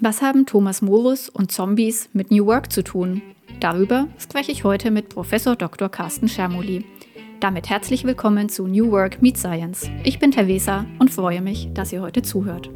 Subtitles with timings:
[0.00, 3.20] Was haben Thomas Morus und Zombies mit New Work zu tun?
[3.58, 5.88] Darüber spreche ich heute mit Professor Dr.
[5.88, 6.84] Carsten Schermoli.
[7.40, 9.90] Damit herzlich willkommen zu New Work Meet Science.
[10.04, 12.70] Ich bin Teresa und freue mich, dass ihr heute zuhört.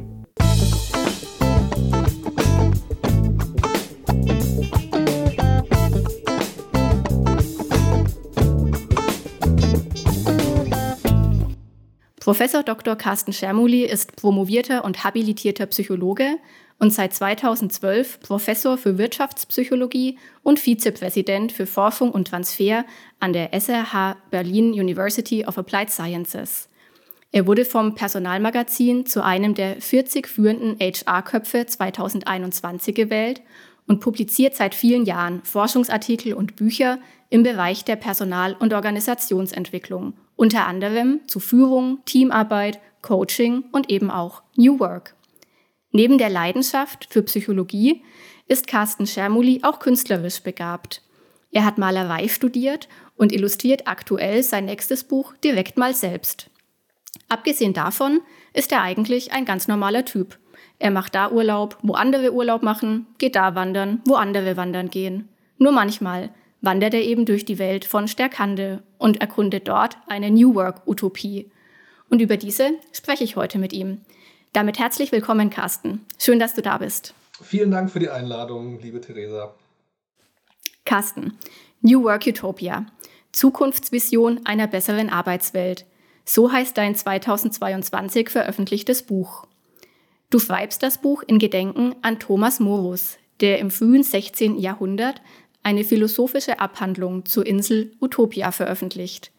[12.19, 12.97] Professor Dr.
[12.97, 16.37] Carsten Schermuli ist promovierter und habilitierter Psychologe
[16.83, 22.83] und seit 2012 Professor für Wirtschaftspsychologie und Vizepräsident für Forschung und Transfer
[23.21, 26.67] an der SRH Berlin University of Applied Sciences.
[27.31, 33.41] Er wurde vom Personalmagazin zu einem der 40 führenden HR-Köpfe 2021 gewählt
[33.87, 40.67] und publiziert seit vielen Jahren Forschungsartikel und Bücher im Bereich der Personal- und Organisationsentwicklung unter
[40.67, 45.15] anderem zu Führung, Teamarbeit, Coaching und eben auch New Work.
[45.93, 48.03] Neben der Leidenschaft für Psychologie
[48.47, 51.03] ist Carsten Schermuli auch künstlerisch begabt.
[51.51, 56.49] Er hat Malerei studiert und illustriert aktuell sein nächstes Buch direkt mal selbst.
[57.29, 58.21] Abgesehen davon
[58.53, 60.39] ist er eigentlich ein ganz normaler Typ.
[60.79, 65.29] Er macht da Urlaub, wo andere Urlaub machen, geht da wandern, wo andere wandern gehen.
[65.59, 70.55] Nur manchmal, wandert er eben durch die Welt von Stärkande und erkundet dort eine New
[70.55, 71.51] Work-Utopie.
[72.09, 74.01] Und über diese spreche ich heute mit ihm.
[74.53, 76.05] Damit herzlich willkommen, Carsten.
[76.19, 77.15] Schön, dass du da bist.
[77.41, 79.55] Vielen Dank für die Einladung, liebe Theresa.
[80.85, 81.39] Carsten,
[81.81, 82.85] New Work Utopia.
[83.31, 85.87] Zukunftsvision einer besseren Arbeitswelt.
[86.23, 89.47] So heißt dein 2022 veröffentlichtes Buch.
[90.29, 94.59] Du schreibst das Buch in Gedenken an Thomas Morus, der im frühen 16.
[94.59, 95.23] Jahrhundert
[95.63, 99.31] eine philosophische Abhandlung zur Insel Utopia veröffentlicht.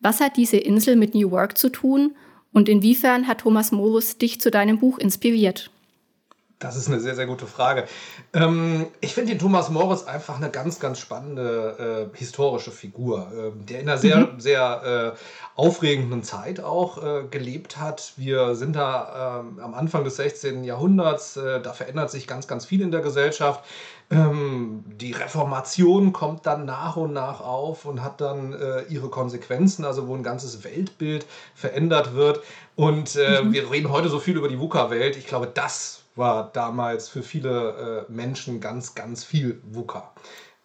[0.00, 2.16] Was hat diese Insel mit New Work zu tun
[2.56, 5.70] und inwiefern hat Thomas Morus dich zu deinem Buch inspiriert?
[6.58, 7.84] Das ist eine sehr, sehr gute Frage.
[8.32, 13.64] Ähm, ich finde den Thomas Morris einfach eine ganz, ganz spannende äh, historische Figur, äh,
[13.68, 14.40] der in einer sehr, mhm.
[14.40, 18.14] sehr äh, aufregenden Zeit auch äh, gelebt hat.
[18.16, 20.64] Wir sind da ähm, am Anfang des 16.
[20.64, 23.62] Jahrhunderts, äh, da verändert sich ganz, ganz viel in der Gesellschaft.
[24.10, 29.84] Ähm, die Reformation kommt dann nach und nach auf und hat dann äh, ihre Konsequenzen,
[29.84, 32.40] also wo ein ganzes Weltbild verändert wird.
[32.76, 33.52] Und mhm.
[33.52, 35.16] wir reden heute so viel über die VUCA-Welt.
[35.16, 40.12] Ich glaube, das war damals für viele äh, Menschen ganz, ganz viel VUCA.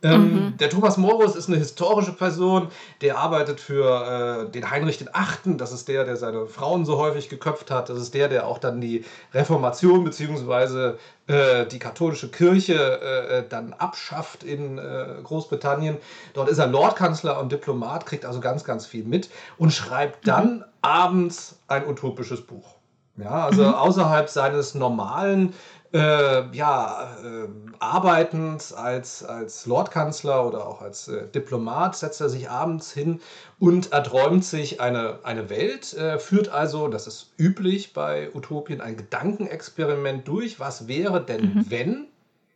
[0.03, 0.57] Ähm, mhm.
[0.57, 2.69] Der Thomas Morus ist eine historische Person,
[3.01, 7.29] der arbeitet für äh, den Heinrich VIII., das ist der, der seine Frauen so häufig
[7.29, 10.93] geköpft hat, das ist der, der auch dann die Reformation bzw.
[11.27, 15.97] Äh, die katholische Kirche äh, äh, dann abschafft in äh, Großbritannien.
[16.33, 19.29] Dort ist er Lordkanzler und Diplomat, kriegt also ganz, ganz viel mit
[19.59, 20.63] und schreibt dann mhm.
[20.81, 22.80] abends ein utopisches Buch.
[23.17, 23.73] Ja, also mhm.
[23.73, 25.53] außerhalb seines normalen
[25.93, 27.47] äh, ja, äh,
[27.79, 33.19] Arbeitens als, als Lordkanzler oder auch als äh, Diplomat setzt er sich abends hin
[33.59, 38.95] und erträumt sich eine, eine Welt, äh, führt also, das ist üblich bei Utopien, ein
[38.95, 40.59] Gedankenexperiment durch.
[40.59, 41.65] Was wäre denn, mhm.
[41.67, 42.07] wenn?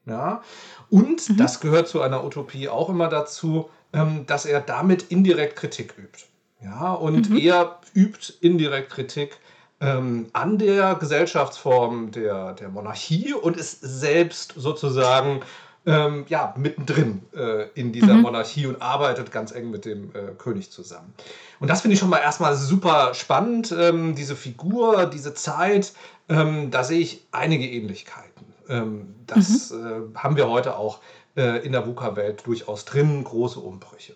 [0.06, 0.44] Ja,
[0.90, 1.38] und mhm.
[1.38, 6.26] das gehört zu einer Utopie auch immer dazu, ähm, dass er damit indirekt Kritik übt.
[6.64, 7.38] Ja, und mhm.
[7.38, 9.40] er übt indirekt Kritik
[9.86, 15.42] ähm, an der Gesellschaftsform der, der Monarchie und ist selbst sozusagen
[15.86, 18.24] ähm, ja, mittendrin äh, in dieser mhm.
[18.24, 21.14] Monarchie und arbeitet ganz eng mit dem äh, König zusammen.
[21.60, 25.94] Und das finde ich schon mal erstmal super spannend, ähm, diese Figur, diese Zeit,
[26.28, 28.46] ähm, da sehe ich einige Ähnlichkeiten.
[28.68, 30.14] Ähm, das mhm.
[30.16, 31.00] äh, haben wir heute auch
[31.38, 34.16] äh, in der VUCA-Welt durchaus drin, große Umbrüche.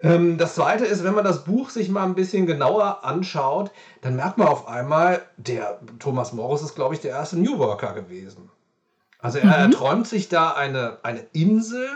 [0.00, 3.70] Ähm, das zweite ist, wenn man das Buch sich mal ein bisschen genauer anschaut,
[4.02, 7.92] dann merkt man auf einmal, der Thomas Morris ist, glaube ich, der erste New Worker
[7.94, 8.50] gewesen.
[9.18, 9.52] Also er, mhm.
[9.52, 11.88] er träumt sich da eine, eine Insel.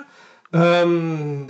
[0.52, 1.48] Ähm,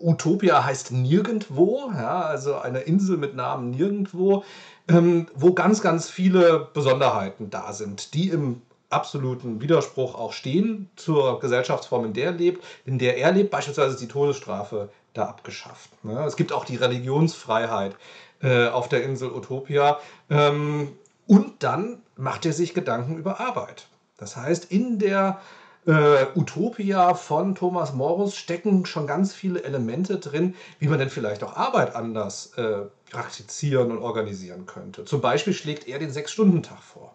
[0.00, 4.44] Utopia heißt nirgendwo, ja, also eine Insel mit Namen nirgendwo,
[4.88, 11.40] ähm, wo ganz, ganz viele Besonderheiten da sind, die im absoluten Widerspruch auch stehen zur
[11.40, 12.64] Gesellschaftsform, in der er lebt.
[12.84, 15.90] In der er lebt, beispielsweise ist die Todesstrafe da abgeschafft.
[16.04, 16.24] Ne?
[16.24, 17.96] Es gibt auch die Religionsfreiheit
[18.42, 19.98] äh, auf der Insel Utopia.
[20.30, 20.92] Ähm,
[21.26, 23.86] und dann macht er sich Gedanken über Arbeit.
[24.16, 25.40] Das heißt, in der
[25.86, 31.42] äh, Utopia von Thomas Morus stecken schon ganz viele Elemente drin, wie man denn vielleicht
[31.42, 35.04] auch Arbeit anders äh, praktizieren und organisieren könnte.
[35.04, 37.14] Zum Beispiel schlägt er den Sechs-Stunden-Tag vor.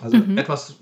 [0.00, 0.38] Also mhm.
[0.38, 0.76] etwas,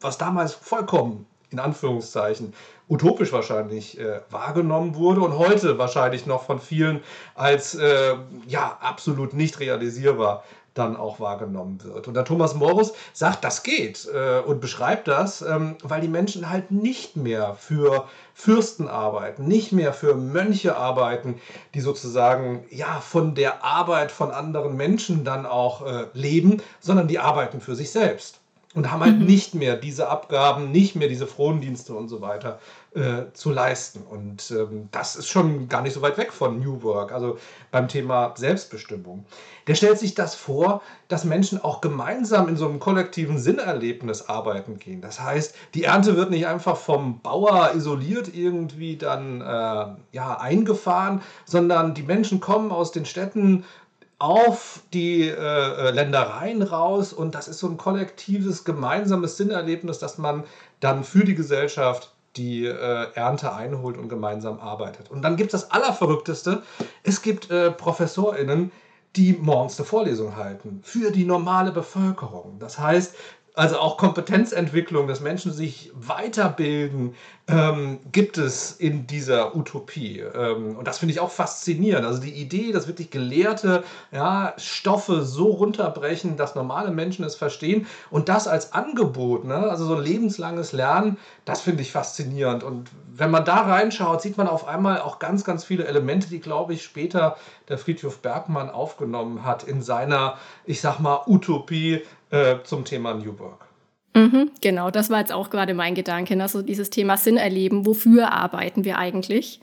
[0.00, 2.52] was damals vollkommen in Anführungszeichen
[2.88, 7.00] utopisch wahrscheinlich äh, wahrgenommen wurde und heute wahrscheinlich noch von vielen
[7.34, 8.14] als äh,
[8.46, 10.44] ja absolut nicht realisierbar
[10.76, 12.06] dann auch wahrgenommen wird.
[12.06, 16.50] Und der Thomas Morus sagt, das geht äh, und beschreibt das, ähm, weil die Menschen
[16.50, 21.40] halt nicht mehr für Fürsten arbeiten, nicht mehr für Mönche arbeiten,
[21.74, 27.18] die sozusagen ja von der Arbeit von anderen Menschen dann auch äh, leben, sondern die
[27.18, 28.40] arbeiten für sich selbst
[28.76, 29.24] und haben halt mhm.
[29.24, 32.60] nicht mehr diese Abgaben, nicht mehr diese Frondienste und so weiter
[32.94, 34.02] äh, zu leisten.
[34.02, 37.38] Und ähm, das ist schon gar nicht so weit weg von New Work, also
[37.70, 39.24] beim Thema Selbstbestimmung.
[39.66, 44.78] Der stellt sich das vor, dass Menschen auch gemeinsam in so einem kollektiven Sinnerlebnis arbeiten
[44.78, 45.00] gehen.
[45.00, 51.22] Das heißt, die Ernte wird nicht einfach vom Bauer isoliert irgendwie dann äh, ja, eingefahren,
[51.46, 53.64] sondern die Menschen kommen aus den Städten
[54.18, 60.16] auf die äh, äh, Ländereien raus und das ist so ein kollektives, gemeinsames Sinnerlebnis, dass
[60.16, 60.44] man
[60.80, 65.10] dann für die Gesellschaft die äh, Ernte einholt und gemeinsam arbeitet.
[65.10, 66.62] Und dann gibt es das Allerverrückteste,
[67.02, 68.72] es gibt äh, ProfessorInnen,
[69.16, 72.58] die morgens eine Vorlesung halten für die normale Bevölkerung.
[72.58, 73.14] Das heißt,
[73.56, 77.14] also auch Kompetenzentwicklung, dass Menschen sich weiterbilden,
[77.48, 80.20] ähm, gibt es in dieser Utopie.
[80.20, 82.04] Ähm, und das finde ich auch faszinierend.
[82.04, 83.82] Also die Idee, dass wirklich Gelehrte
[84.12, 89.56] ja, Stoffe so runterbrechen, dass normale Menschen es verstehen und das als Angebot, ne?
[89.56, 91.16] also so ein lebenslanges Lernen,
[91.46, 92.62] das finde ich faszinierend.
[92.62, 96.40] Und wenn man da reinschaut, sieht man auf einmal auch ganz, ganz viele Elemente, die,
[96.40, 97.38] glaube ich, später
[97.70, 100.36] der Friedhof Bergmann aufgenommen hat in seiner,
[100.66, 103.66] ich sag mal, Utopie äh, zum Thema New Work.
[104.14, 106.40] Mhm, genau, das war jetzt auch gerade mein Gedanke.
[106.40, 109.60] Also dieses Thema Sinn erleben, wofür arbeiten wir eigentlich?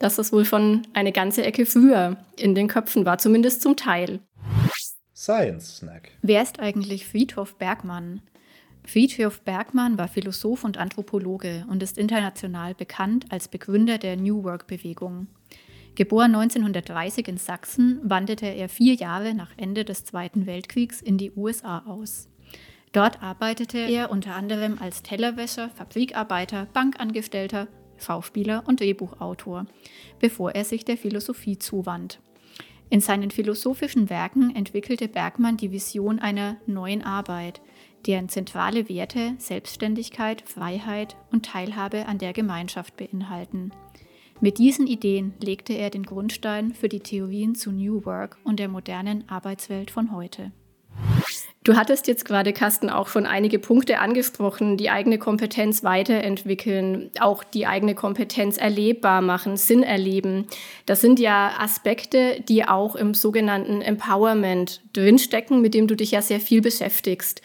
[0.00, 4.18] Dass das wohl schon eine ganze Ecke früher in den Köpfen war, zumindest zum Teil.
[5.14, 6.10] Science Snack.
[6.22, 8.22] Wer ist eigentlich Friedhof Bergmann?
[8.84, 15.28] Friedhof Bergmann war Philosoph und Anthropologe und ist international bekannt als Begründer der New Work-Bewegung.
[15.94, 21.32] Geboren 1930 in Sachsen, wanderte er vier Jahre nach Ende des Zweiten Weltkriegs in die
[21.32, 22.28] USA aus.
[22.92, 27.68] Dort arbeitete er unter anderem als Tellerwäscher, Fabrikarbeiter, Bankangestellter,
[27.98, 29.66] Schauspieler und Drehbuchautor,
[30.18, 32.20] bevor er sich der Philosophie zuwand.
[32.88, 37.62] In seinen philosophischen Werken entwickelte Bergmann die Vision einer neuen Arbeit,
[38.06, 43.72] deren zentrale Werte Selbstständigkeit, Freiheit und Teilhabe an der Gemeinschaft beinhalten.
[44.42, 48.66] Mit diesen Ideen legte er den Grundstein für die Theorien zu New Work und der
[48.66, 50.50] modernen Arbeitswelt von heute.
[51.62, 57.44] Du hattest jetzt gerade, Carsten, auch schon einige Punkte angesprochen, die eigene Kompetenz weiterentwickeln, auch
[57.44, 60.48] die eigene Kompetenz erlebbar machen, Sinn erleben.
[60.86, 66.20] Das sind ja Aspekte, die auch im sogenannten Empowerment drinstecken, mit dem du dich ja
[66.20, 67.42] sehr viel beschäftigst.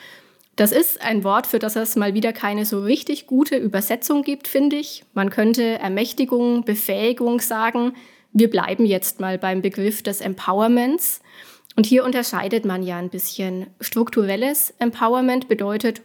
[0.57, 4.47] Das ist ein Wort, für das es mal wieder keine so richtig gute Übersetzung gibt,
[4.47, 5.05] finde ich.
[5.13, 7.93] Man könnte Ermächtigung, Befähigung sagen.
[8.33, 11.21] Wir bleiben jetzt mal beim Begriff des Empowerments.
[11.75, 13.67] Und hier unterscheidet man ja ein bisschen.
[13.79, 16.01] Strukturelles Empowerment bedeutet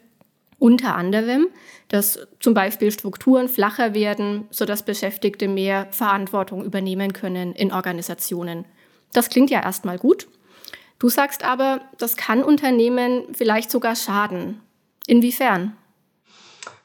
[0.59, 1.47] unter anderem,
[1.89, 8.67] dass zum Beispiel Strukturen flacher werden, sodass Beschäftigte mehr Verantwortung übernehmen können in Organisationen.
[9.15, 10.29] Das klingt ja erstmal gut.
[11.03, 14.61] Du sagst aber, das kann Unternehmen vielleicht sogar schaden.
[15.09, 15.77] Inwiefern?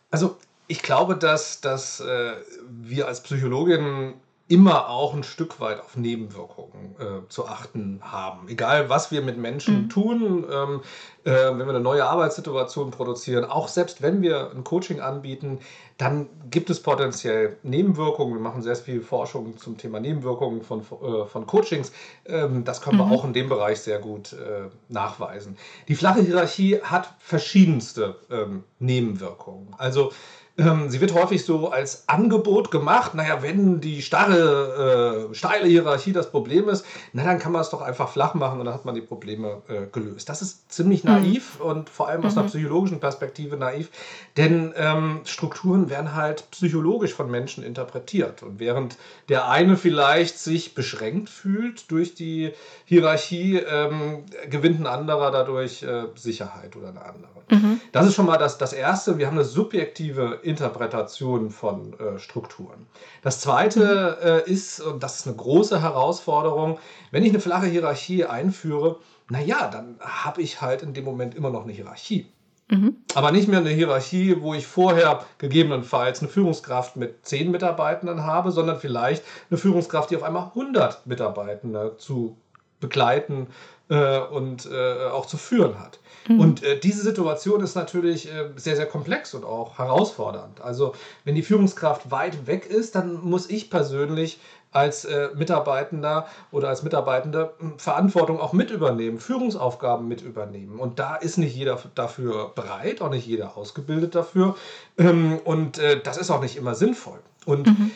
[0.10, 2.34] Also ich glaube, dass, dass äh,
[2.68, 4.16] wir als Psychologinnen
[4.50, 8.48] immer auch ein Stück weit auf Nebenwirkungen äh, zu achten haben.
[8.48, 9.90] Egal, was wir mit Menschen mhm.
[9.90, 10.82] tun, ähm,
[11.26, 15.60] äh, wenn wir eine neue Arbeitssituation produzieren, auch selbst wenn wir ein Coaching anbieten,
[15.98, 18.36] dann gibt es potenziell Nebenwirkungen.
[18.36, 21.92] Wir machen sehr viel Forschung zum Thema Nebenwirkungen von, äh, von Coachings.
[22.26, 23.10] Ähm, das können mhm.
[23.10, 25.58] wir auch in dem Bereich sehr gut äh, nachweisen.
[25.90, 29.76] Die flache Hierarchie hat verschiedenste ähm, Nebenwirkungen.
[29.78, 30.14] Also
[30.58, 33.14] ähm, sie wird häufig so als Angebot gemacht.
[33.14, 36.84] Naja, wenn die starre, äh, steile Hierarchie das Problem ist,
[37.14, 39.62] na dann kann man es doch einfach flach machen und dann hat man die Probleme
[39.68, 40.30] äh, gelöst.
[40.30, 41.12] Das ist ziemlich mhm.
[41.12, 41.66] naiv mhm.
[41.66, 42.40] und vor allem aus mhm.
[42.40, 43.90] einer psychologischen Perspektive naiv,
[44.36, 48.42] denn ähm, Strukturen werden halt psychologisch von Menschen interpretiert.
[48.42, 48.98] Und während
[49.30, 52.52] der eine vielleicht sich beschränkt fühlt durch die
[52.86, 57.38] Hierarchie, ähm, gewinnt ein anderer dadurch äh, Sicherheit oder eine andere.
[57.50, 57.80] Mhm.
[57.92, 59.18] Das ist schon mal das, das Erste.
[59.18, 62.88] Wir haben eine subjektive Interpretation von äh, Strukturen.
[63.22, 64.28] Das zweite mhm.
[64.28, 66.80] äh, ist, und das ist eine große Herausforderung,
[67.12, 69.00] wenn ich eine flache Hierarchie einführe,
[69.30, 72.28] naja, dann habe ich halt in dem Moment immer noch eine Hierarchie.
[72.70, 72.98] Mhm.
[73.14, 78.52] Aber nicht mehr eine Hierarchie, wo ich vorher gegebenenfalls eine Führungskraft mit zehn Mitarbeitenden habe,
[78.52, 82.38] sondern vielleicht eine Führungskraft, die auf einmal 100 Mitarbeitende zu
[82.80, 83.48] begleiten
[83.90, 86.00] äh, und äh, auch zu führen hat.
[86.28, 86.40] Mhm.
[86.40, 90.62] Und äh, diese Situation ist natürlich äh, sehr, sehr komplex und auch herausfordernd.
[90.62, 94.40] Also wenn die Führungskraft weit weg ist, dann muss ich persönlich
[94.72, 100.80] als äh, Mitarbeitender oder als Mitarbeitende hm, Verantwortung auch mit übernehmen, Führungsaufgaben mit übernehmen.
[100.80, 104.56] Und da ist nicht jeder dafür bereit, auch nicht jeder ausgebildet dafür.
[104.98, 107.20] Ähm, und äh, das ist auch nicht immer sinnvoll.
[107.46, 107.92] Und mhm.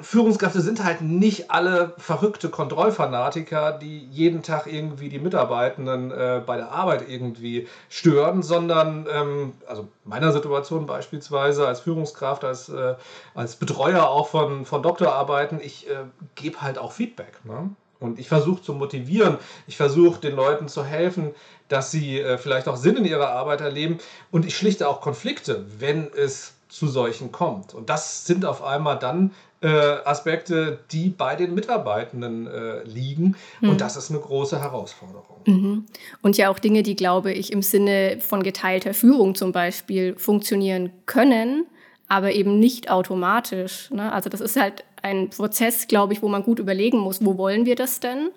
[0.00, 6.56] Führungskräfte sind halt nicht alle verrückte Kontrollfanatiker, die jeden Tag irgendwie die Mitarbeitenden äh, bei
[6.56, 12.96] der Arbeit irgendwie stören, sondern, ähm, also meiner Situation beispielsweise als Führungskraft, als, äh,
[13.34, 17.44] als Betreuer auch von, von Doktorarbeiten, ich äh, gebe halt auch Feedback.
[17.44, 17.70] Ne?
[18.00, 19.38] Und ich versuche zu motivieren,
[19.68, 21.34] ich versuche den Leuten zu helfen,
[21.68, 23.98] dass sie äh, vielleicht auch Sinn in ihrer Arbeit erleben.
[24.30, 27.74] Und ich schlichte auch Konflikte, wenn es zu solchen kommt.
[27.74, 33.36] Und das sind auf einmal dann äh, Aspekte, die bei den Mitarbeitenden äh, liegen.
[33.60, 33.70] Mhm.
[33.70, 35.40] Und das ist eine große Herausforderung.
[35.46, 35.86] Mhm.
[36.22, 40.90] Und ja auch Dinge, die, glaube ich, im Sinne von geteilter Führung zum Beispiel funktionieren
[41.06, 41.66] können,
[42.08, 43.90] aber eben nicht automatisch.
[43.90, 44.12] Ne?
[44.12, 47.64] Also das ist halt ein Prozess, glaube ich, wo man gut überlegen muss, wo wollen
[47.66, 48.30] wir das denn?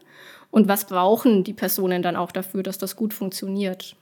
[0.52, 3.96] Und was brauchen die Personen dann auch dafür, dass das gut funktioniert?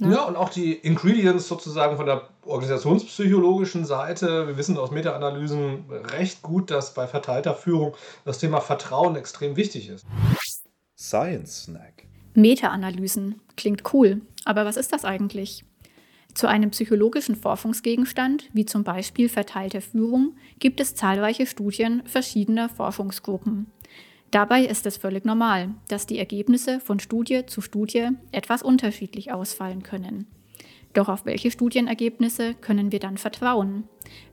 [0.00, 0.14] Ne?
[0.14, 4.46] Ja, und auch die Ingredients sozusagen von der organisationspsychologischen Seite.
[4.46, 9.88] Wir wissen aus Meta-Analysen recht gut, dass bei verteilter Führung das Thema Vertrauen extrem wichtig
[9.88, 10.06] ist.
[10.96, 12.06] Science Snack.
[12.34, 15.64] Meta-Analysen klingt cool, aber was ist das eigentlich?
[16.34, 23.66] Zu einem psychologischen Forschungsgegenstand, wie zum Beispiel verteilte Führung, gibt es zahlreiche Studien verschiedener Forschungsgruppen.
[24.30, 29.82] Dabei ist es völlig normal, dass die Ergebnisse von Studie zu Studie etwas unterschiedlich ausfallen
[29.82, 30.26] können.
[30.92, 33.84] Doch auf welche Studienergebnisse können wir dann vertrauen?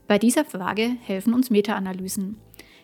[0.07, 2.37] Bei dieser Frage helfen uns Meta-Analysen.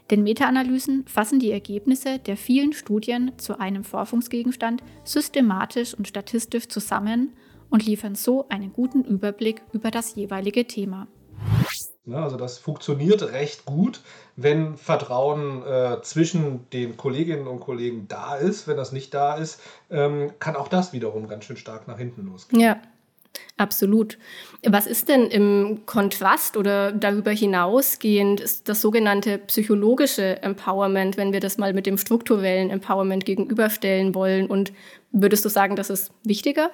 [0.10, 7.34] Denn Meta-Analysen fassen die Ergebnisse der vielen Studien zu einem Forschungsgegenstand systematisch und statistisch zusammen
[7.70, 11.08] und liefern so einen guten Überblick über das jeweilige Thema.
[12.04, 14.02] Ne, also das funktioniert recht gut,
[14.36, 18.68] wenn Vertrauen äh, zwischen den Kolleginnen und Kollegen da ist.
[18.68, 22.26] Wenn das nicht da ist, ähm, kann auch das wiederum ganz schön stark nach hinten
[22.26, 22.60] losgehen.
[22.60, 22.82] Ja,
[23.58, 24.18] absolut.
[24.66, 31.60] Was ist denn im Kontrast oder darüber hinausgehend das sogenannte psychologische Empowerment, wenn wir das
[31.60, 34.48] mal mit dem strukturellen Empowerment gegenüberstellen wollen?
[34.48, 34.74] Und
[35.12, 36.72] würdest du sagen, das ist wichtiger?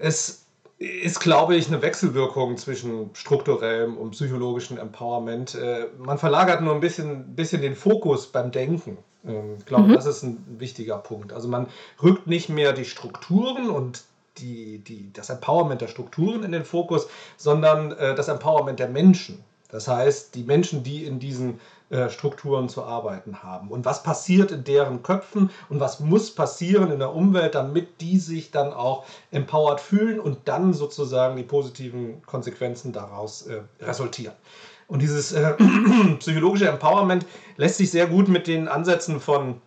[0.00, 0.41] Es
[0.82, 5.54] ist, glaube ich, eine Wechselwirkung zwischen strukturellem und psychologischem Empowerment.
[5.54, 8.98] Äh, man verlagert nur ein bisschen, bisschen den Fokus beim Denken.
[9.24, 9.94] Ähm, ich glaube, mhm.
[9.94, 11.32] das ist ein wichtiger Punkt.
[11.32, 11.68] Also man
[12.02, 14.02] rückt nicht mehr die Strukturen und
[14.38, 19.44] die, die, das Empowerment der Strukturen in den Fokus, sondern äh, das Empowerment der Menschen.
[19.68, 21.60] Das heißt, die Menschen, die in diesen
[22.08, 23.68] Strukturen zu arbeiten haben.
[23.68, 28.18] Und was passiert in deren Köpfen und was muss passieren in der Umwelt, damit die
[28.18, 34.34] sich dann auch empowered fühlen und dann sozusagen die positiven Konsequenzen daraus äh, resultieren.
[34.88, 35.54] Und dieses äh,
[36.18, 39.60] psychologische Empowerment lässt sich sehr gut mit den Ansätzen von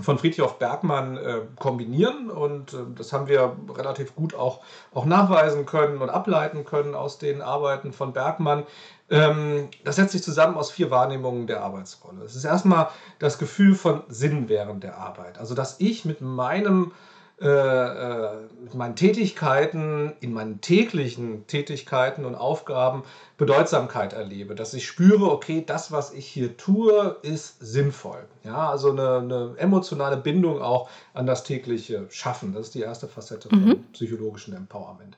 [0.00, 4.60] von Friedhof Bergmann äh, kombinieren und äh, das haben wir relativ gut auch,
[4.92, 8.64] auch nachweisen können und ableiten können aus den Arbeiten von Bergmann.
[9.08, 12.24] Ähm, das setzt sich zusammen aus vier Wahrnehmungen der Arbeitsrolle.
[12.24, 12.88] Es ist erstmal
[13.20, 16.92] das Gefühl von Sinn während der Arbeit, also dass ich mit meinem
[17.40, 18.30] äh, äh,
[18.62, 23.02] mit meinen Tätigkeiten, in meinen täglichen Tätigkeiten und Aufgaben
[23.36, 28.24] Bedeutsamkeit erlebe, dass ich spüre, okay, das, was ich hier tue, ist sinnvoll.
[28.44, 32.52] Ja, also eine, eine emotionale Bindung auch an das tägliche Schaffen.
[32.52, 33.68] Das ist die erste Facette mhm.
[33.68, 35.16] von psychologischem Empowerment.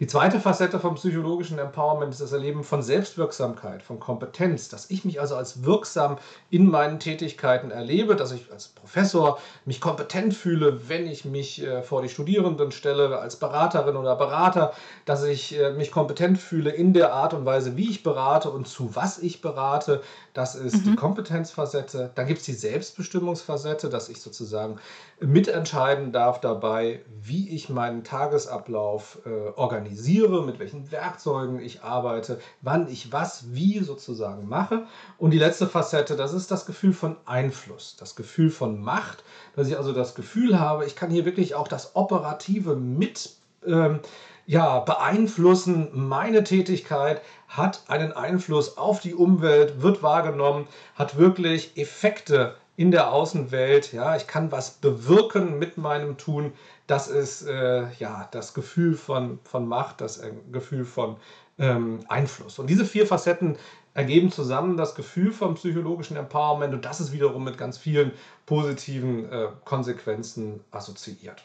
[0.00, 5.04] Die zweite Facette vom psychologischen Empowerment ist das Erleben von Selbstwirksamkeit, von Kompetenz, dass ich
[5.04, 6.18] mich also als wirksam
[6.50, 11.82] in meinen Tätigkeiten erlebe, dass ich als Professor mich kompetent fühle, wenn ich mich äh,
[11.82, 14.72] vor die Studierenden stelle, als Beraterin oder Berater,
[15.04, 18.66] dass ich äh, mich kompetent fühle in der Art und Weise, wie ich berate und
[18.66, 20.02] zu was ich berate.
[20.32, 20.90] Das ist mhm.
[20.90, 22.10] die Kompetenzfacette.
[22.14, 24.78] Dann gibt es die Selbstbestimmungsfacette, dass ich sozusagen
[25.20, 32.88] mitentscheiden darf dabei, wie ich meinen Tagesablauf äh, organisiere, mit welchen Werkzeugen ich arbeite, wann
[32.88, 34.86] ich was wie sozusagen mache.
[35.18, 39.24] Und die letzte Facette, das ist das Gefühl von Einfluss, das Gefühl von Macht,
[39.56, 43.30] dass ich also das Gefühl habe, ich kann hier wirklich auch das Operative mit
[43.66, 44.00] ähm,
[44.46, 45.88] ja, beeinflussen.
[45.92, 53.12] Meine Tätigkeit hat einen Einfluss auf die Umwelt, wird wahrgenommen, hat wirklich Effekte in der
[53.12, 53.92] Außenwelt.
[53.92, 56.52] Ja, ich kann was bewirken mit meinem Tun.
[56.86, 61.16] Das ist äh, ja das Gefühl von, von Macht, das äh, Gefühl von
[61.58, 62.58] ähm, Einfluss.
[62.58, 63.56] Und diese vier Facetten
[63.94, 68.10] ergeben zusammen das Gefühl von psychologischen Empowerment und das ist wiederum mit ganz vielen
[68.44, 71.44] positiven äh, Konsequenzen assoziiert.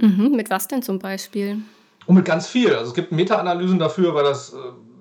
[0.00, 1.62] Mhm, mit was denn zum Beispiel?
[2.08, 2.74] Und mit ganz viel.
[2.74, 4.56] Also es gibt Meta-Analysen dafür, weil das äh,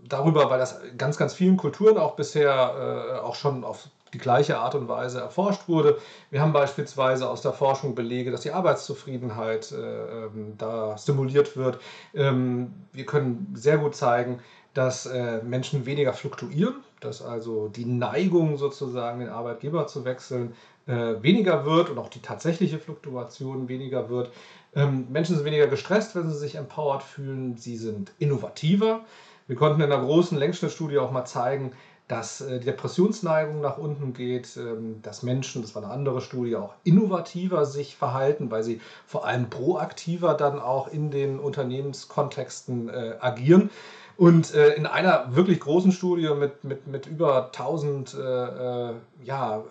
[0.10, 4.58] darüber, weil das ganz, ganz vielen Kulturen auch bisher äh, auch schon auf die gleiche
[4.58, 6.00] Art und Weise erforscht wurde.
[6.32, 11.80] Wir haben beispielsweise aus der Forschung Belege, dass die Arbeitszufriedenheit äh, ähm, da stimuliert wird.
[12.14, 14.40] Ähm, wir können sehr gut zeigen,
[14.74, 20.56] dass äh, Menschen weniger fluktuieren, dass also die Neigung sozusagen, den Arbeitgeber zu wechseln,
[20.88, 24.30] äh, weniger wird und auch die tatsächliche Fluktuation weniger wird.
[24.76, 27.58] Ähm, Menschen sind weniger gestresst, wenn sie sich empowered fühlen.
[27.58, 29.02] Sie sind innovativer.
[29.48, 31.72] Wir konnten in einer großen Längsschnittstudie auch mal zeigen,
[32.08, 36.56] dass äh, die Depressionsneigung nach unten geht, ähm, dass Menschen, das war eine andere Studie,
[36.56, 43.16] auch innovativer sich verhalten, weil sie vor allem proaktiver dann auch in den Unternehmenskontexten äh,
[43.20, 43.70] agieren.
[44.18, 48.94] Und äh, in einer wirklich großen Studie mit, mit, mit über 1000 äh, äh,
[49.24, 49.62] ja, äh,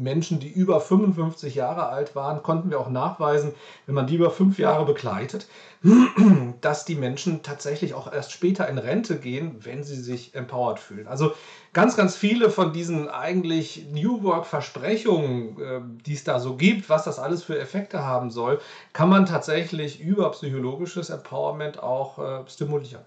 [0.00, 3.52] Menschen, die über 55 Jahre alt waren, konnten wir auch nachweisen,
[3.86, 5.48] wenn man die über fünf Jahre begleitet,
[6.60, 11.08] dass die Menschen tatsächlich auch erst später in Rente gehen, wenn sie sich empowered fühlen.
[11.08, 11.32] Also
[11.72, 17.02] ganz, ganz viele von diesen eigentlich New Work-Versprechungen, äh, die es da so gibt, was
[17.02, 18.60] das alles für Effekte haben soll,
[18.92, 23.02] kann man tatsächlich über psychologisches Empowerment auch äh, stimulieren.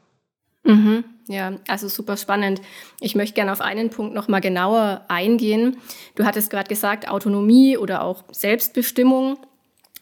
[0.64, 2.62] Mhm, ja, also super spannend.
[3.02, 5.78] Ich möchte gerne auf einen Punkt noch mal genauer eingehen.
[6.16, 9.38] Du hattest gerade gesagt, Autonomie oder auch Selbstbestimmung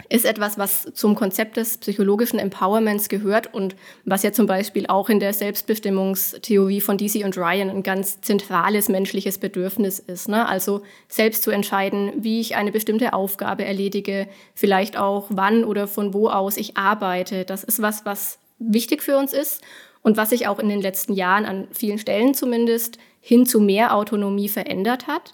[0.10, 5.10] ist etwas, was zum Konzept des psychologischen Empowerments gehört und was ja zum Beispiel auch
[5.10, 10.28] in der Selbstbestimmungstheorie von DC und Ryan ein ganz zentrales menschliches Bedürfnis ist.
[10.28, 10.48] Ne?
[10.48, 16.14] Also selbst zu entscheiden, wie ich eine bestimmte Aufgabe erledige, vielleicht auch wann oder von
[16.14, 17.46] wo aus ich arbeite.
[17.46, 19.62] Das ist was, was wichtig für uns ist
[20.02, 23.96] und was sich auch in den letzten Jahren an vielen Stellen zumindest hin zu mehr
[23.96, 25.34] Autonomie verändert hat.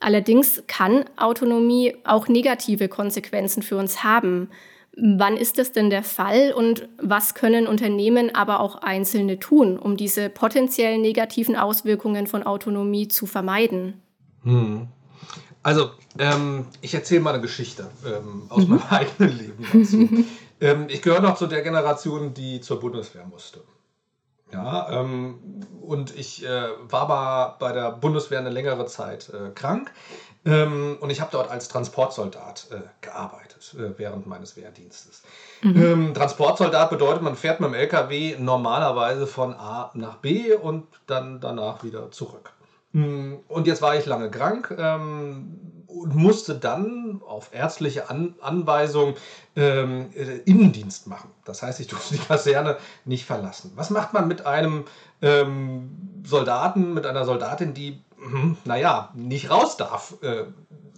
[0.00, 4.50] Allerdings kann Autonomie auch negative Konsequenzen für uns haben.
[4.96, 9.96] Wann ist das denn der Fall und was können Unternehmen, aber auch Einzelne tun, um
[9.96, 14.00] diese potenziell negativen Auswirkungen von Autonomie zu vermeiden?
[14.42, 14.88] Hm.
[15.64, 18.76] Also, ähm, ich erzähle mal eine Geschichte ähm, aus mhm.
[18.76, 20.24] meinem eigenen Leben dazu.
[20.60, 23.62] ähm, ich gehöre noch zu der Generation, die zur Bundeswehr musste.
[24.54, 25.38] Ja, ähm,
[25.80, 29.90] und ich äh, war mal bei der Bundeswehr eine längere Zeit äh, krank
[30.46, 35.22] ähm, und ich habe dort als Transportsoldat äh, gearbeitet äh, während meines Wehrdienstes.
[35.62, 35.82] Mhm.
[35.82, 41.40] Ähm, Transportsoldat bedeutet, man fährt mit dem LKW normalerweise von A nach B und dann
[41.40, 42.52] danach wieder zurück.
[42.92, 49.14] Mm, und jetzt war ich lange krank ähm, und musste dann auf ärztliche An Anweisung
[49.56, 51.30] ähm, äh, Innendienst machen.
[51.44, 53.72] Das heißt, ich durfte die Kaserne nicht verlassen.
[53.76, 54.84] Was macht man mit einem
[55.22, 60.44] ähm, Soldaten, mit einer Soldatin, die, hm, naja, nicht raus darf äh,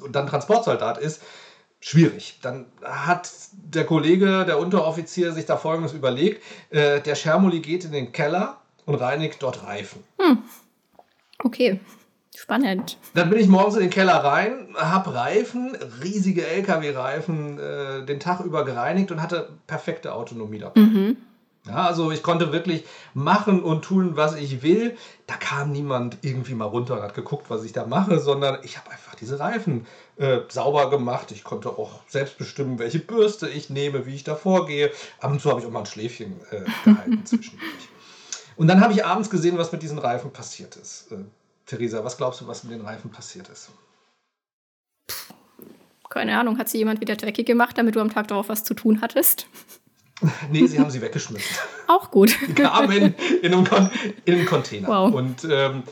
[0.02, 1.22] und dann Transportsoldat ist?
[1.80, 2.38] Schwierig.
[2.42, 6.42] Dann hat der Kollege, der Unteroffizier, sich da Folgendes überlegt.
[6.70, 8.56] Äh, der Schermuli geht in den Keller
[8.86, 10.02] und reinigt dort Reifen.
[10.18, 10.38] Hm.
[11.44, 11.80] Okay.
[12.36, 12.98] Spannend.
[13.14, 18.40] Dann bin ich morgens in den Keller rein, habe Reifen, riesige LKW-Reifen, äh, den Tag
[18.40, 20.80] über gereinigt und hatte perfekte Autonomie dabei.
[20.80, 21.16] Mhm.
[21.66, 24.96] Ja, also ich konnte wirklich machen und tun, was ich will.
[25.26, 28.76] Da kam niemand irgendwie mal runter und hat geguckt, was ich da mache, sondern ich
[28.78, 31.32] habe einfach diese Reifen äh, sauber gemacht.
[31.32, 34.92] Ich konnte auch selbst bestimmen, welche Bürste ich nehme, wie ich da vorgehe.
[35.20, 37.88] Ab und zu habe ich auch mal ein Schläfchen äh, gehalten zwischendurch.
[38.56, 41.08] Und dann habe ich abends gesehen, was mit diesen Reifen passiert ist.
[41.66, 43.70] Theresa, was glaubst du, was mit den Reifen passiert ist?
[46.08, 48.74] Keine Ahnung, hat sie jemand wieder dreckig gemacht, damit du am Tag darauf was zu
[48.74, 49.48] tun hattest?
[50.50, 51.56] nee, sie haben sie weggeschmissen.
[51.88, 52.36] Auch gut.
[52.48, 53.90] Die kamen in, in, einem, Kon
[54.24, 54.88] in einem Container.
[54.88, 55.12] Wow.
[55.12, 55.82] Und ähm,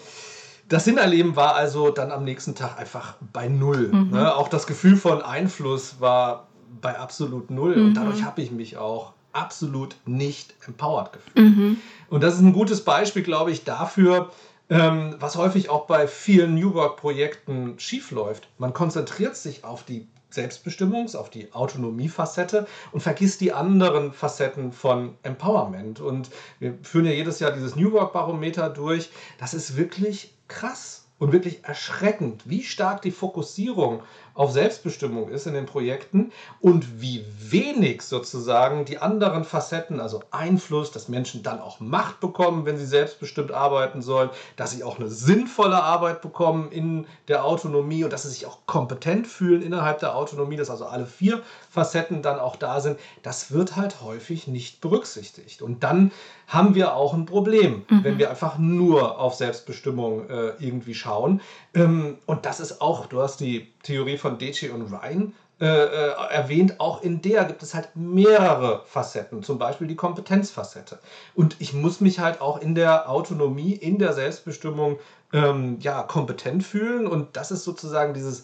[0.68, 3.88] das Sinnerleben war also dann am nächsten Tag einfach bei Null.
[3.88, 4.10] Mhm.
[4.10, 4.34] Ne?
[4.34, 6.48] Auch das Gefühl von Einfluss war
[6.80, 7.76] bei absolut Null.
[7.76, 7.86] Mhm.
[7.86, 11.56] Und dadurch habe ich mich auch absolut nicht empowered gefühlt.
[11.56, 11.76] Mhm.
[12.08, 14.30] Und das ist ein gutes Beispiel, glaube ich, dafür,
[14.70, 18.48] ähm, was häufig auch bei vielen New Work-Projekten schiefläuft.
[18.58, 25.16] Man konzentriert sich auf die Selbstbestimmungs-, auf die Autonomiefacette und vergisst die anderen Facetten von
[25.22, 26.00] Empowerment.
[26.00, 29.10] Und wir führen ja jedes Jahr dieses New Work-Barometer durch.
[29.38, 34.02] Das ist wirklich krass und wirklich erschreckend, wie stark die Fokussierung
[34.34, 40.90] auf Selbstbestimmung ist in den Projekten und wie wenig sozusagen die anderen Facetten, also Einfluss,
[40.90, 45.08] dass Menschen dann auch Macht bekommen, wenn sie selbstbestimmt arbeiten sollen, dass sie auch eine
[45.08, 50.16] sinnvolle Arbeit bekommen in der Autonomie und dass sie sich auch kompetent fühlen innerhalb der
[50.16, 54.80] Autonomie, dass also alle vier Facetten dann auch da sind, das wird halt häufig nicht
[54.80, 55.62] berücksichtigt.
[55.62, 56.10] Und dann
[56.48, 58.04] haben wir auch ein Problem, mhm.
[58.04, 61.40] wenn wir einfach nur auf Selbstbestimmung äh, irgendwie schauen.
[61.74, 66.10] Ähm, und das ist auch, du hast die Theorie von Deci und Ryan äh, äh,
[66.30, 70.98] erwähnt, auch in der gibt es halt mehrere Facetten, zum Beispiel die Kompetenzfacette.
[71.36, 74.98] Und ich muss mich halt auch in der Autonomie, in der Selbstbestimmung
[75.32, 77.06] ähm, ja, kompetent fühlen.
[77.06, 78.42] Und das ist sozusagen dieses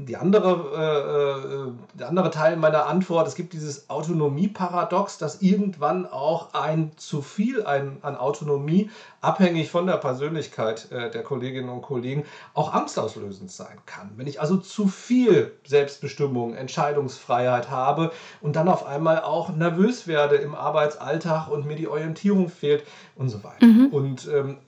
[0.00, 6.54] die andere, äh, der andere Teil meiner Antwort, es gibt dieses Autonomieparadox, dass irgendwann auch
[6.54, 12.24] ein zu viel ein, an Autonomie, abhängig von der Persönlichkeit äh, der Kolleginnen und Kollegen,
[12.54, 14.12] auch angstauslösend sein kann.
[14.16, 20.36] Wenn ich also zu viel Selbstbestimmung, Entscheidungsfreiheit habe und dann auf einmal auch nervös werde
[20.36, 22.84] im Arbeitsalltag und mir die Orientierung fehlt
[23.16, 23.66] und so weiter.
[23.66, 23.88] Mhm.
[23.88, 24.58] Und ähm,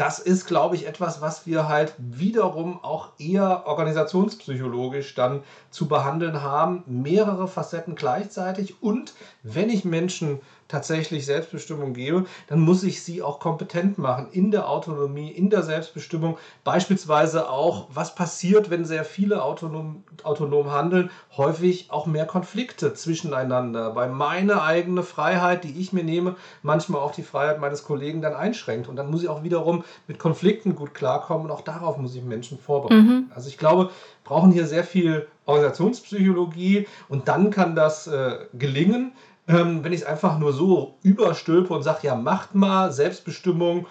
[0.00, 6.42] das ist, glaube ich, etwas, was wir halt wiederum auch eher organisationspsychologisch dann zu behandeln
[6.42, 6.82] haben.
[6.86, 8.82] Mehrere Facetten gleichzeitig.
[8.82, 14.50] Und wenn ich Menschen tatsächlich Selbstbestimmung gebe, dann muss ich sie auch kompetent machen in
[14.50, 16.38] der Autonomie, in der Selbstbestimmung.
[16.64, 23.94] Beispielsweise auch, was passiert, wenn sehr viele autonom, autonom handeln, häufig auch mehr Konflikte zwischeneinander,
[23.94, 28.34] weil meine eigene Freiheit, die ich mir nehme, manchmal auch die Freiheit meines Kollegen dann
[28.34, 28.88] einschränkt.
[28.88, 32.22] Und dann muss ich auch wiederum mit Konflikten gut klarkommen und auch darauf muss ich
[32.22, 33.06] Menschen vorbereiten.
[33.06, 33.30] Mhm.
[33.34, 33.90] Also ich glaube,
[34.24, 39.12] brauchen hier sehr viel Organisationspsychologie und dann kann das äh, gelingen,
[39.48, 43.86] ähm, wenn ich es einfach nur so überstülpe und sage, ja, macht mal Selbstbestimmung,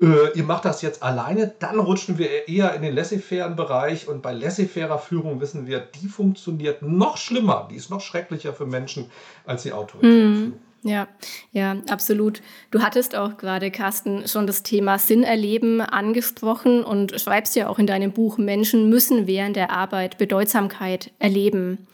[0.00, 4.22] äh, ihr macht das jetzt alleine, dann rutschen wir eher in den laissez-faire Bereich und
[4.22, 9.10] bei laissez-faire Führung wissen wir, die funktioniert noch schlimmer, die ist noch schrecklicher für Menschen
[9.44, 10.54] als die autoritäre mhm.
[10.88, 11.06] Ja,
[11.52, 12.40] ja, absolut.
[12.70, 17.78] Du hattest auch gerade, Carsten, schon das Thema Sinn erleben angesprochen und schreibst ja auch
[17.78, 21.86] in deinem Buch, Menschen müssen während der Arbeit Bedeutsamkeit erleben.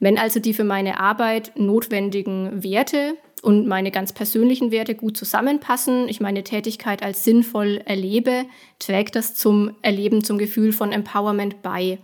[0.00, 6.06] Wenn also die für meine Arbeit notwendigen Werte und meine ganz persönlichen Werte gut zusammenpassen,
[6.08, 8.44] ich meine Tätigkeit als sinnvoll erlebe,
[8.78, 11.98] trägt das zum Erleben, zum Gefühl von Empowerment bei.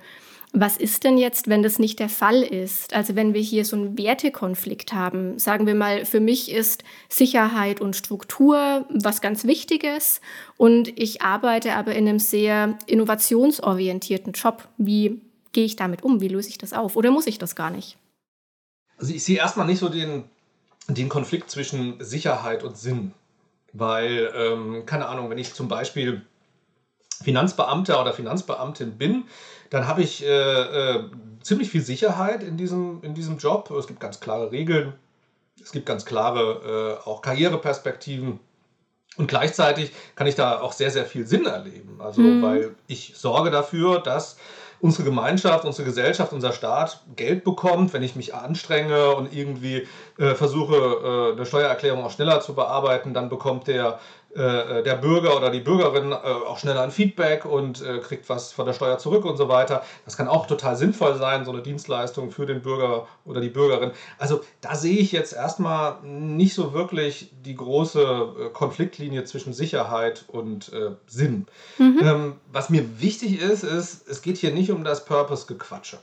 [0.52, 2.94] Was ist denn jetzt, wenn das nicht der Fall ist?
[2.94, 7.80] Also wenn wir hier so einen Wertekonflikt haben, sagen wir mal, für mich ist Sicherheit
[7.80, 10.22] und Struktur was ganz Wichtiges
[10.56, 14.66] und ich arbeite aber in einem sehr innovationsorientierten Job.
[14.78, 15.20] Wie
[15.52, 16.20] gehe ich damit um?
[16.22, 16.96] Wie löse ich das auf?
[16.96, 17.98] Oder muss ich das gar nicht?
[18.96, 20.24] Also ich sehe erstmal nicht so den,
[20.88, 23.12] den Konflikt zwischen Sicherheit und Sinn.
[23.74, 26.22] Weil, ähm, keine Ahnung, wenn ich zum Beispiel
[27.22, 29.24] Finanzbeamter oder Finanzbeamtin bin,
[29.70, 31.04] dann habe ich äh, äh,
[31.42, 33.70] ziemlich viel Sicherheit in diesem, in diesem Job.
[33.70, 34.94] Es gibt ganz klare Regeln,
[35.62, 38.40] es gibt ganz klare äh, auch Karriereperspektiven.
[39.16, 42.00] Und gleichzeitig kann ich da auch sehr, sehr viel Sinn erleben.
[42.00, 42.42] Also, mhm.
[42.42, 44.36] weil ich sorge dafür, dass
[44.80, 50.34] unsere Gemeinschaft, unsere Gesellschaft, unser Staat Geld bekommt, wenn ich mich anstrenge und irgendwie äh,
[50.34, 53.98] versuche, äh, eine Steuererklärung auch schneller zu bearbeiten, dann bekommt der
[54.34, 58.66] der Bürger oder die Bürgerin äh, auch schneller ein Feedback und äh, kriegt was von
[58.66, 59.82] der Steuer zurück und so weiter.
[60.04, 63.92] Das kann auch total sinnvoll sein, so eine Dienstleistung für den Bürger oder die Bürgerin.
[64.18, 70.72] Also da sehe ich jetzt erstmal nicht so wirklich die große Konfliktlinie zwischen Sicherheit und
[70.72, 71.46] äh, Sinn.
[71.78, 71.98] Mhm.
[72.02, 75.98] Ähm, was mir wichtig ist, ist, es geht hier nicht um das Purpose-Gequatsche.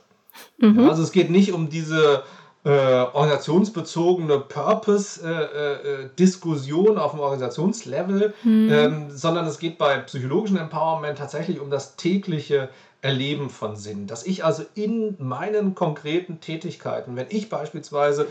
[0.58, 0.88] Mhm.
[0.88, 2.24] Also es geht nicht um diese
[2.66, 8.72] äh, organisationsbezogene Purpose-Diskussion äh, äh, auf dem Organisationslevel, mhm.
[8.72, 12.68] ähm, sondern es geht bei psychologischem Empowerment tatsächlich um das tägliche
[13.02, 14.08] Erleben von Sinn.
[14.08, 18.26] Dass ich also in meinen konkreten Tätigkeiten, wenn ich beispielsweise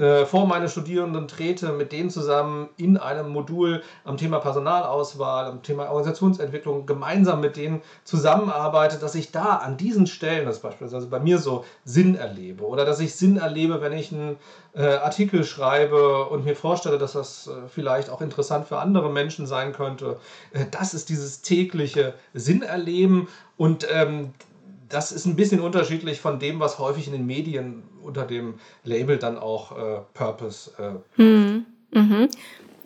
[0.00, 5.62] äh, vor meine Studierenden trete, mit denen zusammen in einem Modul am Thema Personalauswahl, am
[5.62, 11.20] Thema Organisationsentwicklung gemeinsam mit denen zusammenarbeite, dass ich da an diesen Stellen, das beispielsweise bei
[11.20, 14.38] mir so, Sinn erlebe oder dass ich Sinn erlebe, wenn ich einen
[14.72, 19.46] äh, Artikel schreibe und mir vorstelle, dass das äh, vielleicht auch interessant für andere Menschen
[19.46, 20.16] sein könnte.
[20.52, 24.32] Äh, das ist dieses tägliche Sinnerleben und ähm,
[24.90, 29.18] das ist ein bisschen unterschiedlich von dem, was häufig in den Medien unter dem Label
[29.18, 30.72] dann auch äh, Purpose.
[30.78, 32.28] Äh, hm, mhm.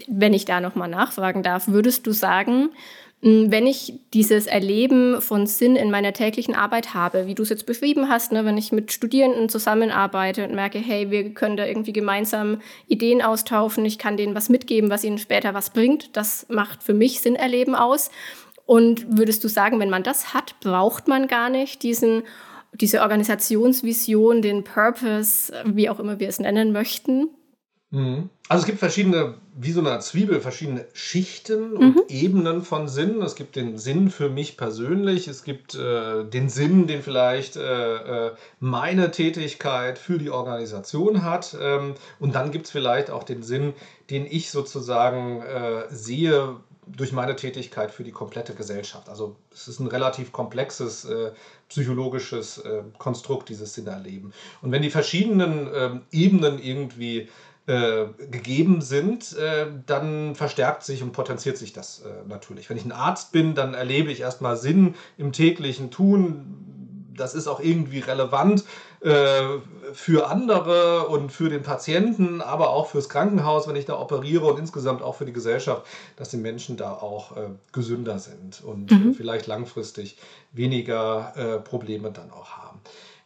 [0.07, 2.71] Wenn ich da nochmal nachfragen darf, würdest du sagen,
[3.23, 7.49] hm, wenn ich dieses Erleben von Sinn in meiner täglichen Arbeit habe, wie du es
[7.49, 11.65] jetzt beschrieben hast, ne, wenn ich mit Studierenden zusammenarbeite und merke, hey, wir können da
[11.65, 16.47] irgendwie gemeinsam Ideen austauschen, ich kann denen was mitgeben, was ihnen später was bringt, das
[16.51, 18.11] macht für mich Sinn erleben aus.
[18.67, 22.23] Und würdest du sagen, wenn man das hat, braucht man gar nicht diesen,
[22.73, 27.29] diese Organisationsvision, den Purpose, wie auch immer wir es nennen möchten?
[27.95, 28.31] Mhm.
[28.49, 32.03] Also es gibt verschiedene, wie so eine Zwiebel, verschiedene Schichten und mhm.
[32.09, 33.23] Ebenen von Sinn.
[33.23, 38.29] Es gibt den Sinn für mich persönlich, es gibt äh, den Sinn, den vielleicht äh,
[38.29, 41.57] äh meine Tätigkeit für die Organisation hat.
[41.61, 43.75] Ähm, und dann gibt es vielleicht auch den Sinn,
[44.11, 49.09] den ich sozusagen äh, sehe durch meine Tätigkeit für die komplette Gesellschaft.
[49.09, 51.33] Also es ist ein relativ komplexes äh,
[51.69, 54.33] psychologisches äh, Konstrukt, dieses Sinnerleben.
[54.63, 57.29] Und wenn die verschiedenen ähm, Ebenen irgendwie
[57.67, 62.69] äh, gegeben sind, äh, dann verstärkt sich und potenziert sich das äh, natürlich.
[62.69, 67.11] Wenn ich ein Arzt bin, dann erlebe ich erstmal Sinn im täglichen Tun.
[67.17, 68.65] Das ist auch irgendwie relevant äh,
[69.05, 74.59] für andere und für den Patienten, aber auch fürs Krankenhaus, wenn ich da operiere und
[74.59, 75.83] insgesamt auch für die Gesellschaft,
[76.17, 79.11] dass die Menschen da auch äh, gesünder sind und mhm.
[79.11, 80.17] äh, vielleicht langfristig
[80.53, 82.81] weniger äh, Probleme dann auch haben.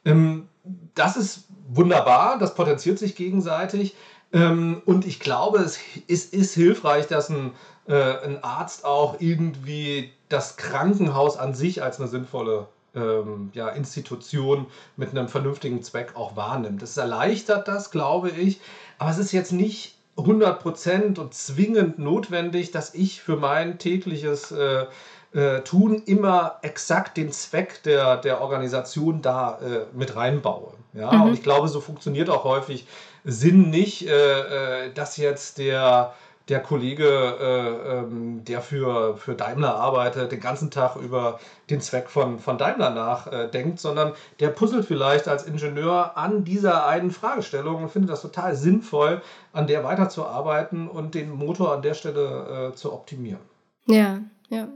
[0.05, 0.49] Ähm,
[0.95, 3.95] das ist wunderbar, das potenziert sich gegenseitig.
[4.33, 7.53] Ähm, und ich glaube, es ist, hilfreich, dass ein,
[7.87, 14.67] äh, ein Arzt auch irgendwie das Krankenhaus an sich als eine sinnvolle ähm, ja, Institution
[14.97, 16.83] mit einem vernünftigen Zweck auch wahrnimmt.
[16.83, 18.61] Das erleichtert das, glaube ich,
[18.99, 24.87] aber es ist jetzt nicht 100% und zwingend notwendig, dass ich für mein tägliches äh,
[25.33, 30.73] äh, Tun immer exakt den Zweck der, der Organisation da äh, mit reinbaue.
[30.95, 31.13] Ja?
[31.13, 31.23] Mhm.
[31.23, 32.87] Und ich glaube, so funktioniert auch häufig
[33.25, 36.15] Sinn nicht, äh, äh, dass jetzt der
[36.49, 42.09] der Kollege, äh, ähm, der für, für Daimler arbeitet, den ganzen Tag über den Zweck
[42.09, 47.91] von, von Daimler nachdenkt, sondern der puzzelt vielleicht als Ingenieur an dieser einen Fragestellung und
[47.91, 49.21] findet das total sinnvoll,
[49.53, 53.41] an der weiterzuarbeiten und den Motor an der Stelle äh, zu optimieren.
[53.87, 54.69] Ja, ja,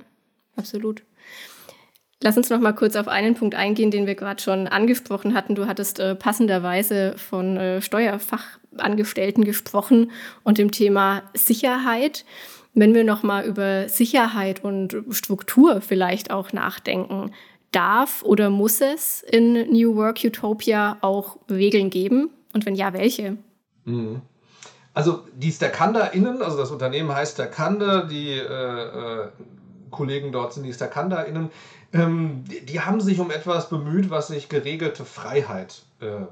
[0.57, 1.03] absolut.
[2.23, 5.57] Lass uns noch mal kurz auf einen Punkt eingehen, den wir gerade schon angesprochen hatten.
[5.57, 7.83] Du hattest äh, passenderweise von äh,
[8.73, 10.11] Steuerfachangestellten gesprochen
[10.45, 12.25] und dem Thema Sicherheit.
[12.75, 17.33] Wenn wir noch mal über Sicherheit und Struktur vielleicht auch nachdenken,
[17.71, 22.31] darf oder muss es in New Work Utopia auch Regeln geben?
[22.53, 23.37] Und wenn ja, welche?
[23.85, 24.23] Mhm.
[24.95, 29.29] Also die StaCanda-Innen, also das Unternehmen heißt StaCanda, die äh, äh,
[29.91, 31.51] Kollegen dort sind die StaCanda-Innen,
[31.95, 36.27] ähm, die, die, haben sich um etwas bemüht, was sich geregelte Freiheit äh,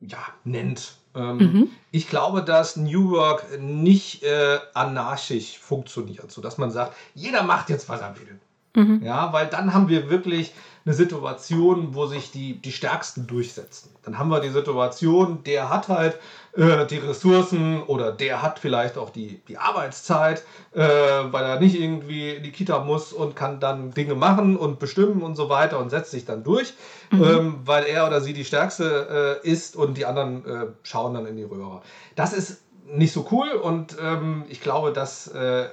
[0.00, 0.98] ja, nennt.
[1.18, 1.68] Ähm, mhm.
[1.90, 7.88] Ich glaube, dass New Work nicht äh, anarchisch funktioniert, sodass man sagt, jeder macht jetzt,
[7.88, 8.38] was er will.
[8.74, 9.02] Mhm.
[9.02, 10.52] Ja, weil dann haben wir wirklich
[10.88, 13.90] eine Situation, wo sich die, die Stärksten durchsetzen.
[14.04, 16.18] Dann haben wir die Situation, der hat halt
[16.54, 21.78] äh, die Ressourcen oder der hat vielleicht auch die, die Arbeitszeit, äh, weil er nicht
[21.78, 25.78] irgendwie in die Kita muss und kann dann Dinge machen und bestimmen und so weiter
[25.78, 26.72] und setzt sich dann durch,
[27.10, 27.22] mhm.
[27.22, 31.26] ähm, weil er oder sie die Stärkste äh, ist und die anderen äh, schauen dann
[31.26, 31.82] in die Röhre.
[32.16, 35.66] Das ist nicht so cool und ähm, ich glaube, dass äh,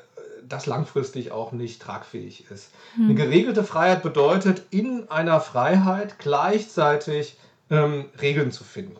[0.47, 2.71] das langfristig auch nicht tragfähig ist.
[2.95, 3.05] Mhm.
[3.05, 7.37] Eine geregelte Freiheit bedeutet, in einer Freiheit gleichzeitig
[7.69, 8.97] ähm, Regeln zu finden.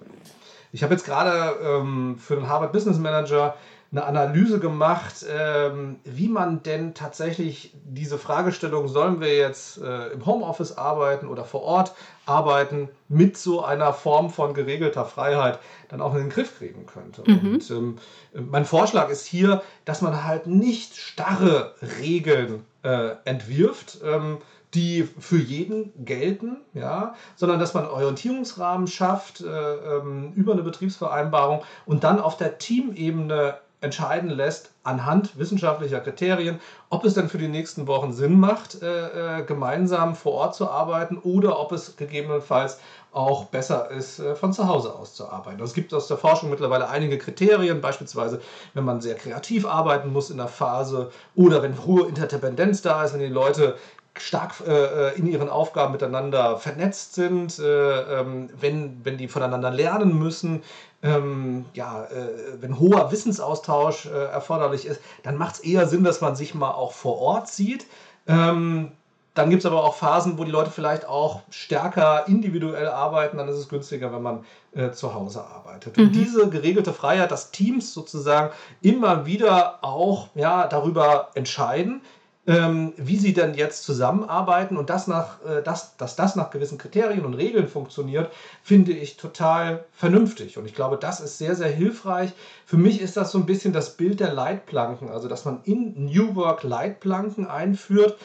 [0.71, 3.55] Ich habe jetzt gerade ähm, für den Harvard Business Manager
[3.91, 10.25] eine Analyse gemacht, ähm, wie man denn tatsächlich diese Fragestellung, sollen wir jetzt äh, im
[10.25, 11.93] Homeoffice arbeiten oder vor Ort
[12.25, 17.23] arbeiten, mit so einer Form von geregelter Freiheit dann auch in den Griff kriegen könnte.
[17.25, 17.53] Mhm.
[17.53, 17.97] Und ähm,
[18.33, 24.39] mein Vorschlag ist hier, dass man halt nicht starre Regeln äh, entwirft, ähm,
[24.73, 30.63] die für jeden gelten, ja, sondern dass man einen Orientierungsrahmen schafft äh, ähm, über eine
[30.63, 37.37] Betriebsvereinbarung und dann auf der Teamebene entscheiden lässt, anhand wissenschaftlicher Kriterien, ob es denn für
[37.37, 41.95] die nächsten Wochen Sinn macht, äh, äh, gemeinsam vor Ort zu arbeiten oder ob es
[41.95, 42.79] gegebenenfalls
[43.13, 45.63] auch besser ist, äh, von zu Hause aus zu arbeiten.
[45.63, 48.41] Es gibt aus der Forschung mittlerweile einige Kriterien, beispielsweise
[48.73, 53.13] wenn man sehr kreativ arbeiten muss in der Phase oder wenn hohe Interdependenz da ist,
[53.13, 53.75] wenn die Leute
[54.17, 60.17] stark äh, in ihren Aufgaben miteinander vernetzt sind, äh, ähm, wenn, wenn die voneinander lernen
[60.17, 60.63] müssen,
[61.05, 66.19] ähm, ja, äh, wenn hoher Wissensaustausch äh, erforderlich ist, dann macht es eher Sinn, dass
[66.19, 67.85] man sich mal auch vor Ort sieht.
[68.27, 68.91] Ähm,
[69.35, 73.37] dann gibt es aber auch Phasen, wo die Leute vielleicht auch stärker individuell arbeiten.
[73.37, 75.97] Dann ist es günstiger, wenn man äh, zu Hause arbeitet.
[75.97, 76.05] Mhm.
[76.05, 82.01] Und diese geregelte Freiheit, dass Teams sozusagen immer wieder auch ja, darüber entscheiden,
[82.47, 86.77] ähm, wie sie denn jetzt zusammenarbeiten und das nach, äh, das, dass das nach gewissen
[86.77, 88.31] Kriterien und Regeln funktioniert,
[88.63, 90.57] finde ich total vernünftig.
[90.57, 92.31] Und ich glaube, das ist sehr, sehr hilfreich.
[92.65, 96.05] Für mich ist das so ein bisschen das Bild der Leitplanken, also dass man in
[96.05, 98.17] New Work Leitplanken einführt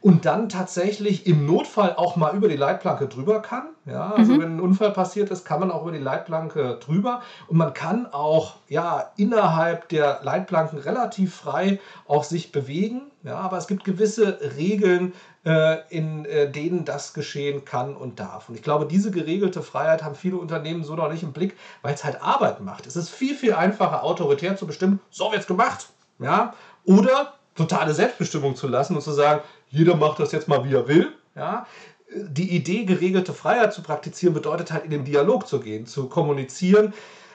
[0.00, 3.68] und dann tatsächlich im Notfall auch mal über die Leitplanke drüber kann.
[3.84, 4.40] Ja, also mhm.
[4.40, 8.06] wenn ein Unfall passiert ist, kann man auch über die Leitplanke drüber und man kann
[8.06, 13.02] auch ja innerhalb der Leitplanken relativ frei auch sich bewegen.
[13.24, 15.12] Ja, aber es gibt gewisse Regeln,
[15.44, 18.48] äh, in äh, denen das geschehen kann und darf.
[18.48, 21.94] Und ich glaube, diese geregelte Freiheit haben viele Unternehmen so noch nicht im Blick, weil
[21.94, 22.86] es halt Arbeit macht.
[22.86, 25.88] Es ist viel, viel einfacher, autoritär zu bestimmen, so wird es gemacht.
[26.18, 26.54] Ja?
[26.84, 30.88] Oder totale Selbstbestimmung zu lassen und zu sagen, jeder macht das jetzt mal, wie er
[30.88, 31.12] will.
[31.34, 31.66] Ja?
[32.10, 36.94] Die Idee, geregelte Freiheit zu praktizieren, bedeutet halt in den Dialog zu gehen, zu kommunizieren,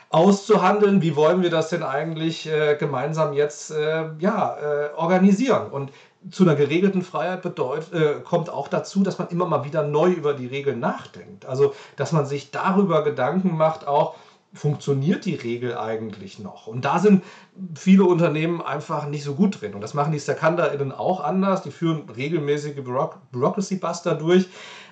[0.09, 5.71] auszuhandeln, wie wollen wir das denn eigentlich äh, gemeinsam jetzt äh, ja, äh, organisieren.
[5.71, 5.91] Und
[6.29, 10.09] zu einer geregelten Freiheit bedeutet, äh, kommt auch dazu, dass man immer mal wieder neu
[10.11, 11.45] über die Regeln nachdenkt.
[11.45, 14.15] Also, dass man sich darüber Gedanken macht, auch,
[14.53, 16.67] funktioniert die Regel eigentlich noch?
[16.67, 17.23] Und da sind
[17.75, 19.73] viele Unternehmen einfach nicht so gut drin.
[19.73, 21.63] Und das machen die StakandaInnen auch anders.
[21.63, 22.81] Die führen regelmäßige
[23.31, 24.47] Bureaucracy-Buster durch,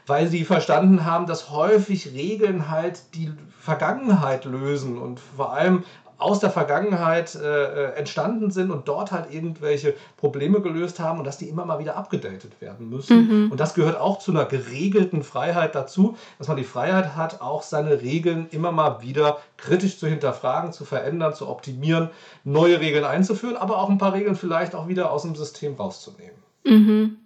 [0.07, 5.83] weil sie verstanden haben, dass häufig Regeln halt die Vergangenheit lösen und vor allem
[6.21, 11.25] aus der Vergangenheit äh, äh, entstanden sind und dort halt irgendwelche Probleme gelöst haben und
[11.25, 13.45] dass die immer mal wieder abgedatet werden müssen.
[13.45, 13.51] Mhm.
[13.51, 17.63] Und das gehört auch zu einer geregelten Freiheit dazu, dass man die Freiheit hat, auch
[17.63, 22.09] seine Regeln immer mal wieder kritisch zu hinterfragen, zu verändern, zu optimieren,
[22.43, 26.50] neue Regeln einzuführen, aber auch ein paar Regeln vielleicht auch wieder aus dem System rauszunehmen.
[26.63, 27.17] Mhm.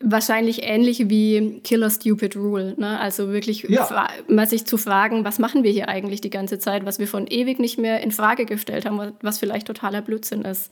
[0.00, 2.74] Wahrscheinlich ähnlich wie Killer Stupid Rule.
[2.76, 2.98] Ne?
[2.98, 4.08] Also wirklich ja.
[4.28, 7.26] mal sich zu fragen, was machen wir hier eigentlich die ganze Zeit, was wir von
[7.26, 10.70] ewig nicht mehr in Frage gestellt haben, was vielleicht totaler Blödsinn ist.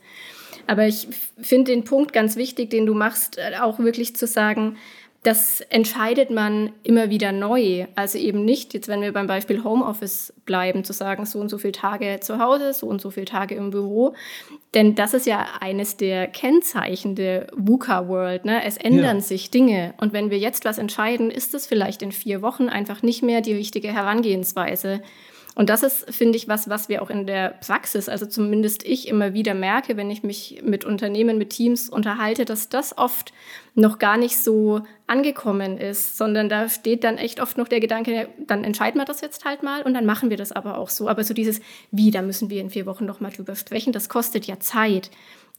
[0.67, 1.07] Aber ich
[1.41, 4.77] finde den Punkt ganz wichtig, den du machst, äh, auch wirklich zu sagen,
[5.23, 7.87] das entscheidet man immer wieder neu.
[7.95, 11.57] Also eben nicht, jetzt wenn wir beim Beispiel Homeoffice bleiben, zu sagen, so und so
[11.57, 14.13] viele Tage zu Hause, so und so viele Tage im Büro.
[14.73, 18.43] Denn das ist ja eines der Kennzeichen der VUCA-World.
[18.43, 18.65] Ne?
[18.65, 19.21] Es ändern ja.
[19.21, 19.93] sich Dinge.
[19.97, 23.39] Und wenn wir jetzt was entscheiden, ist es vielleicht in vier Wochen einfach nicht mehr
[23.39, 25.01] die richtige Herangehensweise.
[25.55, 29.07] Und das ist, finde ich, was, was wir auch in der Praxis, also zumindest ich
[29.07, 33.33] immer wieder merke, wenn ich mich mit Unternehmen, mit Teams unterhalte, dass das oft
[33.75, 38.29] noch gar nicht so angekommen ist, sondern da steht dann echt oft noch der Gedanke,
[38.45, 41.09] dann entscheiden wir das jetzt halt mal und dann machen wir das aber auch so.
[41.09, 41.59] Aber so dieses,
[41.91, 45.09] wie, da müssen wir in vier Wochen noch mal drüber sprechen, das kostet ja Zeit.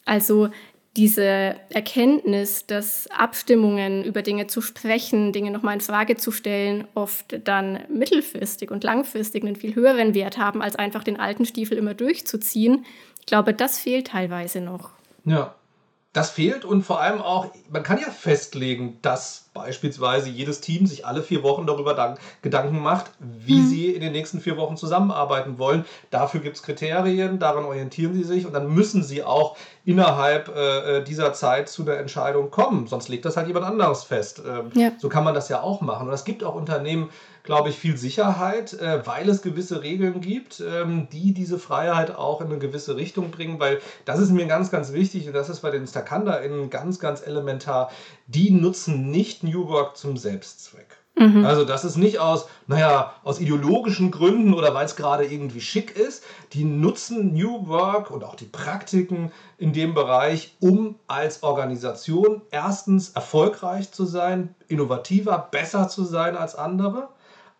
[0.05, 0.51] Also
[0.97, 7.41] diese Erkenntnis, dass Abstimmungen über Dinge zu sprechen, Dinge nochmal in Frage zu stellen, oft
[7.45, 11.95] dann mittelfristig und langfristig einen viel höheren Wert haben, als einfach den alten Stiefel immer
[11.95, 12.85] durchzuziehen.
[13.19, 14.91] Ich glaube, das fehlt teilweise noch.
[15.25, 15.57] Ja,
[16.15, 21.07] das fehlt und vor allem auch, man kann ja festlegen, dass beispielsweise jedes Team sich
[21.07, 23.67] alle vier Wochen darüber Gedanken macht, wie mhm.
[23.67, 25.85] sie in den nächsten vier Wochen zusammenarbeiten wollen.
[26.11, 30.99] Dafür gibt es Kriterien, daran orientieren sie sich und dann müssen sie auch innerhalb äh,
[30.99, 32.89] äh, dieser Zeit zu der Entscheidung kommen.
[32.89, 34.43] Sonst legt das halt jemand anderes fest.
[34.47, 34.93] Ähm, ja.
[34.99, 36.09] So kann man das ja auch machen.
[36.09, 37.11] Und es gibt auch Unternehmen,
[37.45, 42.41] glaube ich, viel Sicherheit, äh, weil es gewisse Regeln gibt, ähm, die diese Freiheit auch
[42.41, 45.61] in eine gewisse Richtung bringen, weil das ist mir ganz, ganz wichtig und das ist
[45.61, 47.91] bei den StakandaInnen ganz, ganz elementar.
[48.27, 50.97] Die nutzen nicht New Work zum Selbstzweck.
[51.17, 51.45] Mhm.
[51.45, 55.97] Also das ist nicht aus, naja, aus ideologischen Gründen oder weil es gerade irgendwie schick
[55.97, 56.25] ist.
[56.53, 63.11] Die nutzen New Work und auch die Praktiken in dem Bereich, um als Organisation erstens
[63.11, 67.09] erfolgreich zu sein, innovativer, besser zu sein als andere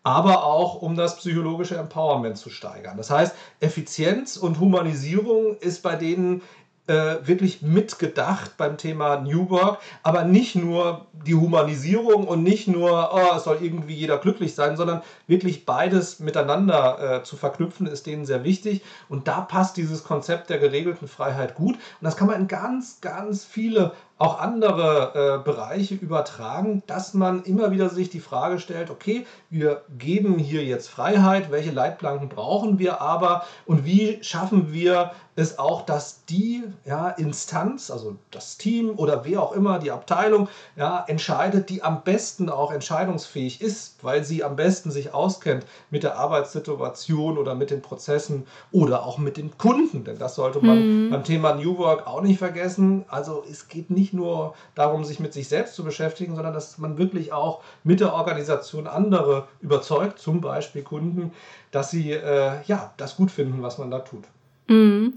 [0.05, 2.95] aber auch um das psychologische Empowerment zu steigern.
[2.95, 6.43] Das heißt, Effizienz und Humanisierung ist bei denen
[6.87, 13.11] äh, wirklich mitgedacht beim Thema New Work, aber nicht nur die Humanisierung und nicht nur,
[13.13, 18.05] oh, es soll irgendwie jeder glücklich sein, sondern wirklich beides miteinander äh, zu verknüpfen, ist
[18.05, 18.83] denen sehr wichtig.
[19.09, 21.75] Und da passt dieses Konzept der geregelten Freiheit gut.
[21.75, 27.43] Und das kann man in ganz, ganz viele auch andere äh, Bereiche übertragen, dass man
[27.43, 32.79] immer wieder sich die Frage stellt, okay, wir geben hier jetzt Freiheit, welche Leitplanken brauchen
[32.79, 38.91] wir aber und wie schaffen wir es auch, dass die ja, Instanz, also das Team
[38.95, 44.23] oder wer auch immer, die Abteilung, ja, entscheidet, die am besten auch entscheidungsfähig ist, weil
[44.23, 49.35] sie am besten sich auskennt mit der Arbeitssituation oder mit den Prozessen oder auch mit
[49.35, 51.09] den Kunden, denn das sollte man mhm.
[51.09, 53.03] beim Thema New Work auch nicht vergessen.
[53.09, 56.77] Also es geht nicht nicht nur darum, sich mit sich selbst zu beschäftigen, sondern dass
[56.77, 61.31] man wirklich auch mit der Organisation andere überzeugt, zum Beispiel Kunden,
[61.71, 64.25] dass sie äh, ja, das gut finden, was man da tut.
[64.67, 65.13] Mhm.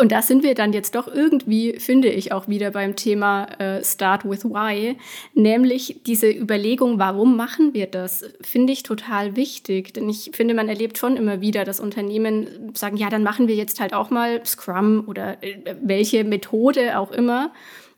[0.00, 3.82] Und da sind wir dann jetzt doch irgendwie, finde ich, auch wieder beim Thema äh,
[3.82, 4.96] Start with Why,
[5.34, 9.92] nämlich diese Überlegung, warum machen wir das, finde ich total wichtig.
[9.94, 13.56] Denn ich finde, man erlebt schon immer wieder, dass Unternehmen sagen, ja, dann machen wir
[13.56, 17.50] jetzt halt auch mal Scrum oder äh, welche Methode auch immer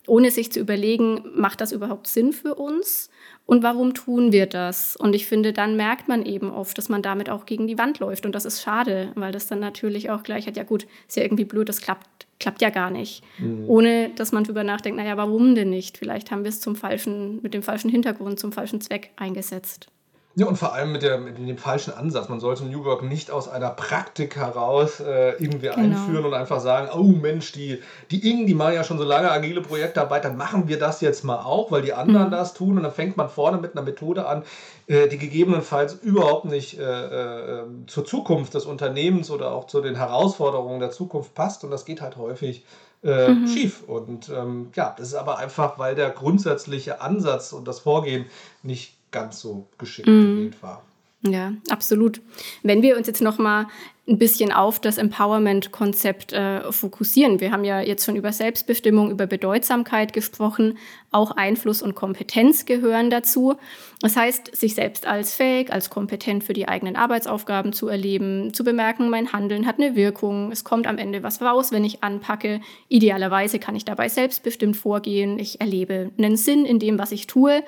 [0.07, 3.11] ohne sich zu überlegen, macht das überhaupt Sinn für uns
[3.45, 4.95] und warum tun wir das?
[4.95, 7.99] Und ich finde, dann merkt man eben oft, dass man damit auch gegen die Wand
[7.99, 11.17] läuft und das ist schade, weil das dann natürlich auch gleich hat, ja gut, ist
[11.17, 13.23] ja irgendwie blöd, das klappt, klappt ja gar nicht.
[13.39, 13.65] Mhm.
[13.67, 15.97] Ohne, dass man darüber nachdenkt, naja, warum denn nicht?
[15.97, 19.87] Vielleicht haben wir es zum falschen, mit dem falschen Hintergrund, zum falschen Zweck eingesetzt.
[20.35, 22.29] Ja, und vor allem mit, der, mit dem falschen Ansatz.
[22.29, 25.75] Man sollte New Work nicht aus einer Praktik heraus äh, irgendwie genau.
[25.75, 27.79] einführen und einfach sagen, oh Mensch, die,
[28.11, 31.25] die Ingen, die machen ja schon so lange agile Projektarbeit, dann machen wir das jetzt
[31.25, 32.31] mal auch, weil die anderen mhm.
[32.31, 32.77] das tun.
[32.77, 34.43] Und dann fängt man vorne mit einer Methode an,
[34.87, 39.95] äh, die gegebenenfalls überhaupt nicht äh, äh, zur Zukunft des Unternehmens oder auch zu den
[39.95, 41.65] Herausforderungen der Zukunft passt.
[41.65, 42.63] Und das geht halt häufig
[43.03, 43.47] äh, mhm.
[43.47, 43.83] schief.
[43.85, 48.27] Und ähm, ja, das ist aber einfach, weil der grundsätzliche Ansatz und das Vorgehen
[48.63, 50.35] nicht ganz so geschickt mhm.
[50.35, 50.83] gewählt war.
[51.23, 52.19] Ja, absolut.
[52.63, 53.67] Wenn wir uns jetzt noch mal
[54.07, 57.39] ein bisschen auf das Empowerment-Konzept äh, fokussieren.
[57.39, 60.77] Wir haben ja jetzt schon über Selbstbestimmung, über Bedeutsamkeit gesprochen.
[61.11, 63.55] Auch Einfluss und Kompetenz gehören dazu.
[64.01, 68.63] Das heißt, sich selbst als fähig, als kompetent für die eigenen Arbeitsaufgaben zu erleben, zu
[68.63, 70.51] bemerken, mein Handeln hat eine Wirkung.
[70.51, 72.59] Es kommt am Ende was raus, wenn ich anpacke.
[72.89, 75.37] Idealerweise kann ich dabei selbstbestimmt vorgehen.
[75.37, 77.63] Ich erlebe einen Sinn in dem, was ich tue.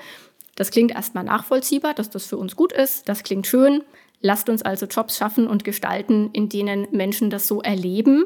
[0.55, 3.09] Das klingt erstmal nachvollziehbar, dass das für uns gut ist.
[3.09, 3.83] Das klingt schön.
[4.21, 8.25] Lasst uns also Jobs schaffen und gestalten, in denen Menschen das so erleben.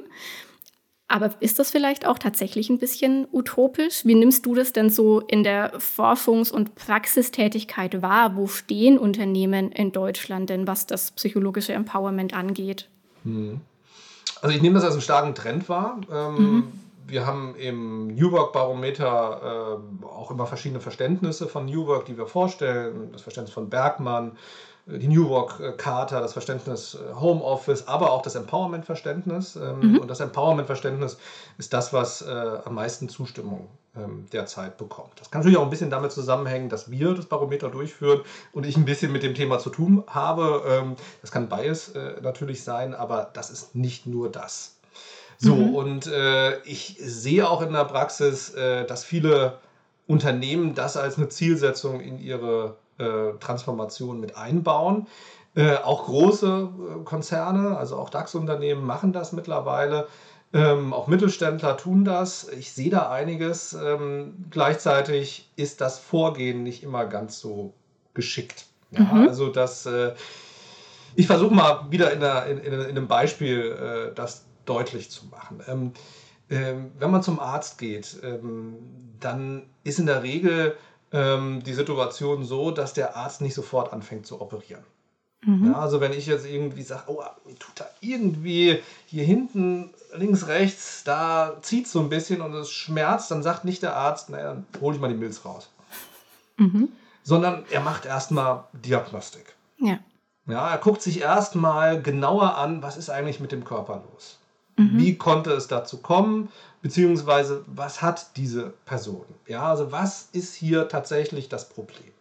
[1.08, 4.04] Aber ist das vielleicht auch tatsächlich ein bisschen utopisch?
[4.04, 8.36] Wie nimmst du das denn so in der Forschungs- und Praxistätigkeit wahr?
[8.36, 12.90] Wo stehen Unternehmen in Deutschland denn, was das psychologische Empowerment angeht?
[13.24, 13.62] Hm.
[14.42, 16.02] Also ich nehme das als einen starken Trend wahr.
[16.12, 16.64] Ähm, mhm
[17.08, 22.18] wir haben im New Work Barometer äh, auch immer verschiedene Verständnisse von New Work, die
[22.18, 23.12] wir vorstellen.
[23.14, 24.38] Das Verständnis von Bergmann,
[24.88, 29.56] äh, die New Work Charta, das Verständnis äh, Homeoffice, aber auch das Empowerment-Verständnis.
[29.56, 30.00] Ähm, mhm.
[30.00, 31.18] Und das Empowerment-Verständnis
[31.58, 35.20] ist das, was äh, am meisten Zustimmung ähm, derzeit bekommt.
[35.20, 38.76] Das kann natürlich auch ein bisschen damit zusammenhängen, dass wir das Barometer durchführen und ich
[38.76, 40.64] ein bisschen mit dem Thema zu tun habe.
[40.68, 44.77] Ähm, das kann Bias äh, natürlich sein, aber das ist nicht nur das.
[45.38, 45.76] So, mhm.
[45.76, 49.60] und äh, ich sehe auch in der Praxis, äh, dass viele
[50.08, 55.06] Unternehmen das als eine Zielsetzung in ihre äh, Transformation mit einbauen.
[55.56, 60.08] Äh, auch große äh, Konzerne, also auch DAX-Unternehmen machen das mittlerweile.
[60.54, 62.48] Ähm, auch Mittelständler tun das.
[62.50, 63.74] Ich sehe da einiges.
[63.74, 67.74] Ähm, gleichzeitig ist das Vorgehen nicht immer ganz so
[68.14, 68.66] geschickt.
[68.92, 69.28] Ja, mhm.
[69.28, 70.14] Also das, äh,
[71.16, 75.62] ich versuche mal wieder in, einer, in, in, in einem Beispiel das deutlich zu machen.
[75.68, 75.94] Ähm,
[76.50, 78.76] ähm, wenn man zum Arzt geht, ähm,
[79.20, 80.78] dann ist in der Regel
[81.12, 84.84] ähm, die Situation so, dass der Arzt nicht sofort anfängt zu operieren.
[85.46, 85.72] Mhm.
[85.72, 90.48] Ja, also wenn ich jetzt irgendwie sage, oh, mir tut da irgendwie hier hinten, links,
[90.48, 94.54] rechts, da zieht so ein bisschen und es schmerzt, dann sagt nicht der Arzt, naja,
[94.54, 95.70] dann hole ich mal die Milz raus.
[96.58, 96.90] Mhm.
[97.24, 99.54] Sondern er macht erstmal Diagnostik.
[99.80, 100.00] Ja.
[100.48, 104.40] Ja, er guckt sich erstmal genauer an, was ist eigentlich mit dem Körper los.
[104.78, 104.98] Mhm.
[104.98, 106.50] Wie konnte es dazu kommen?
[106.82, 109.26] Beziehungsweise, was hat diese Person?
[109.48, 112.12] Ja, also was ist hier tatsächlich das Problem?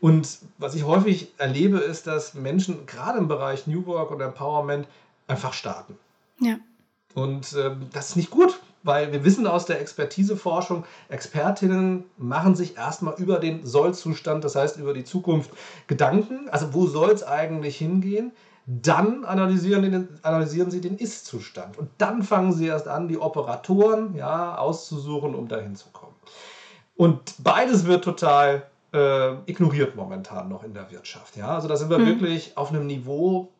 [0.00, 4.86] Und was ich häufig erlebe, ist, dass Menschen gerade im Bereich New Work und Empowerment
[5.26, 5.96] einfach starten.
[6.40, 6.58] Ja.
[7.14, 12.76] Und ähm, das ist nicht gut, weil wir wissen aus der Expertiseforschung, Expertinnen machen sich
[12.76, 15.50] erstmal über den Sollzustand, das heißt über die Zukunft
[15.86, 16.48] Gedanken.
[16.50, 18.32] Also wo soll es eigentlich hingehen?
[18.66, 21.76] Dann analysieren, den, analysieren sie den Ist-Zustand.
[21.76, 26.14] Und dann fangen sie erst an, die Operatoren ja, auszusuchen, um dahin zu kommen.
[26.96, 31.36] Und beides wird total äh, ignoriert momentan noch in der Wirtschaft.
[31.36, 31.48] Ja?
[31.48, 32.06] Also da sind wir mhm.
[32.06, 33.50] wirklich auf einem Niveau,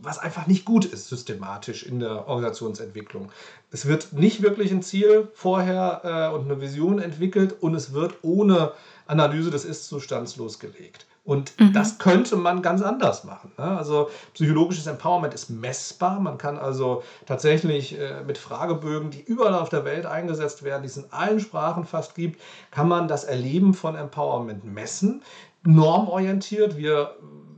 [0.00, 3.30] was einfach nicht gut ist systematisch in der Organisationsentwicklung.
[3.70, 8.16] Es wird nicht wirklich ein Ziel vorher äh, und eine Vision entwickelt und es wird
[8.22, 8.72] ohne
[9.06, 11.06] Analyse des Ist-Zustands losgelegt.
[11.24, 11.72] Und mhm.
[11.72, 13.52] das könnte man ganz anders machen.
[13.56, 13.64] Ne?
[13.64, 16.18] Also psychologisches Empowerment ist messbar.
[16.18, 20.88] Man kann also tatsächlich äh, mit Fragebögen, die überall auf der Welt eingesetzt werden, die
[20.88, 22.40] es in allen Sprachen fast gibt,
[22.72, 25.22] kann man das Erleben von Empowerment messen.
[25.62, 26.76] Normorientiert.
[26.76, 27.14] Wir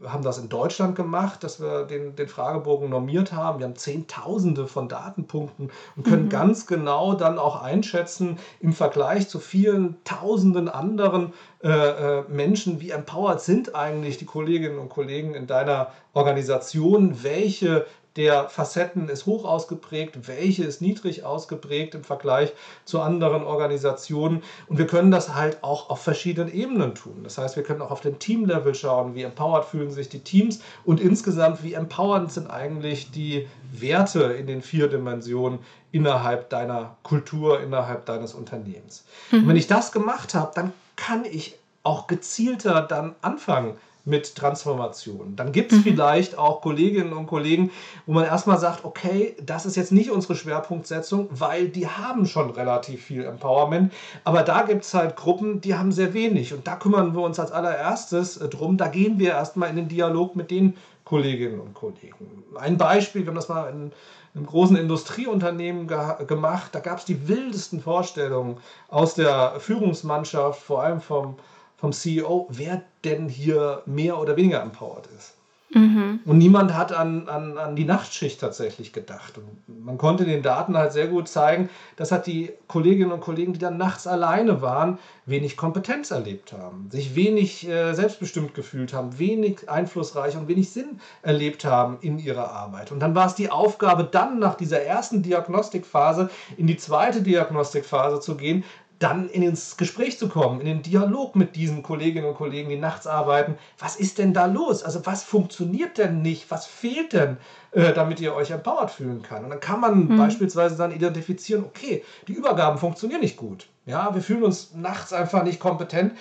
[0.06, 3.58] haben das in Deutschland gemacht, dass wir den, den Fragebogen normiert haben.
[3.58, 6.30] Wir haben Zehntausende von Datenpunkten und können mhm.
[6.30, 11.32] ganz genau dann auch einschätzen im Vergleich zu vielen Tausenden anderen
[11.62, 17.86] äh, äh, Menschen, wie empowered sind eigentlich die Kolleginnen und Kollegen in deiner Organisation, welche
[18.16, 22.52] der Facetten ist hoch ausgeprägt, welche ist niedrig ausgeprägt im Vergleich
[22.84, 24.42] zu anderen Organisationen.
[24.68, 27.20] Und wir können das halt auch auf verschiedenen Ebenen tun.
[27.24, 30.60] Das heißt, wir können auch auf dem Teamlevel schauen, wie empowered fühlen sich die Teams
[30.84, 35.58] und insgesamt, wie empowered sind eigentlich die Werte in den vier Dimensionen
[35.90, 39.04] innerhalb deiner Kultur, innerhalb deines Unternehmens.
[39.30, 39.38] Mhm.
[39.40, 45.34] Und wenn ich das gemacht habe, dann kann ich auch gezielter dann anfangen, mit Transformation.
[45.34, 45.82] Dann gibt es mhm.
[45.82, 47.70] vielleicht auch Kolleginnen und Kollegen,
[48.06, 52.50] wo man erstmal sagt, okay, das ist jetzt nicht unsere Schwerpunktsetzung, weil die haben schon
[52.50, 53.92] relativ viel Empowerment.
[54.24, 56.52] Aber da gibt es halt Gruppen, die haben sehr wenig.
[56.52, 58.76] Und da kümmern wir uns als allererstes äh, drum.
[58.76, 62.44] Da gehen wir erstmal in den Dialog mit den Kolleginnen und Kollegen.
[62.56, 63.92] Ein Beispiel, wir haben das mal in
[64.34, 66.74] einem großen Industrieunternehmen ge gemacht.
[66.74, 71.36] Da gab es die wildesten Vorstellungen aus der Führungsmannschaft, vor allem vom
[71.76, 75.34] vom CEO, wer denn hier mehr oder weniger empowered ist.
[75.74, 76.20] Mhm.
[76.24, 79.38] Und niemand hat an, an, an die Nachtschicht tatsächlich gedacht.
[79.38, 83.52] Und man konnte den Daten halt sehr gut zeigen, dass hat die Kolleginnen und Kollegen,
[83.52, 89.18] die dann nachts alleine waren, wenig Kompetenz erlebt haben, sich wenig äh, selbstbestimmt gefühlt haben,
[89.18, 92.92] wenig einflussreich und wenig Sinn erlebt haben in ihrer Arbeit.
[92.92, 98.20] Und dann war es die Aufgabe, dann nach dieser ersten Diagnostikphase in die zweite Diagnostikphase
[98.20, 98.62] zu gehen,
[98.98, 103.06] dann ins Gespräch zu kommen, in den Dialog mit diesen Kolleginnen und Kollegen, die nachts
[103.06, 103.56] arbeiten.
[103.78, 104.82] Was ist denn da los?
[104.82, 106.50] Also was funktioniert denn nicht?
[106.50, 107.36] Was fehlt denn,
[107.72, 109.44] äh, damit ihr euch empowered fühlen kann?
[109.44, 110.16] Und dann kann man mhm.
[110.16, 113.68] beispielsweise dann identifizieren, okay, die Übergaben funktionieren nicht gut.
[113.86, 116.12] Ja, wir fühlen uns nachts einfach nicht kompetent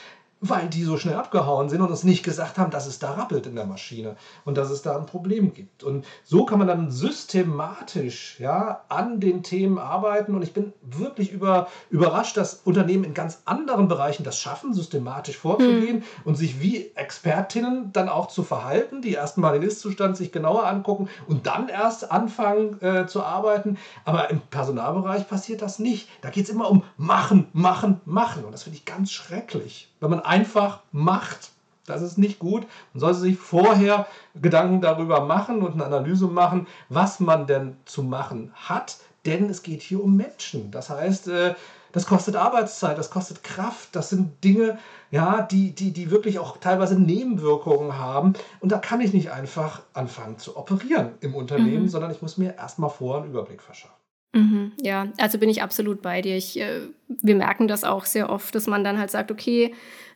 [0.46, 3.48] weil die so schnell abgehauen sind und uns nicht gesagt haben, dass es da rappelt
[3.48, 5.84] in der Maschine und dass es da ein Problem gibt.
[5.84, 11.32] Und so kann man dann systematisch ja, an den Themen arbeiten und ich bin wirklich
[11.32, 16.04] über, überrascht, dass Unternehmen in ganz anderen Bereichen das schaffen, systematisch vorzugehen mhm.
[16.26, 21.08] und sich wie Expertinnen dann auch zu verhalten, die erstmal den Ist-Zustand sich genauer angucken
[21.26, 23.78] und dann erst anfangen äh, zu arbeiten.
[24.04, 26.10] Aber im Personalbereich passiert das nicht.
[26.22, 30.12] Da geht es immer um machen, machen, machen und das finde ich ganz schrecklich wenn
[30.12, 31.52] man einfach macht.
[31.86, 32.68] Das ist nicht gut.
[32.94, 38.04] Man sollte sich vorher Gedanken darüber machen und eine Analyse machen, was man denn zu
[38.04, 38.98] machen hat.
[39.26, 40.72] Denn es geht hier um Menschen.
[40.72, 41.56] Das heißt, äh,
[41.94, 43.96] das kostet Arbeitszeit, das kostet Kraft.
[43.96, 44.78] Das sind Dinge,
[45.12, 48.34] ja, die, die, die wirklich auch teilweise Nebenwirkungen haben.
[48.60, 51.90] Und da kann ich nicht einfach anfangen zu operieren im Unternehmen, mhm.
[51.90, 54.03] sondern ich muss mir erstmal vorher einen Überblick verschaffen.
[54.34, 56.36] Mhm, ja, also bin ich absolut bei dir.
[56.36, 59.74] Ich, äh, wir merken das auch sehr oft, dass man dann halt sagt, okay,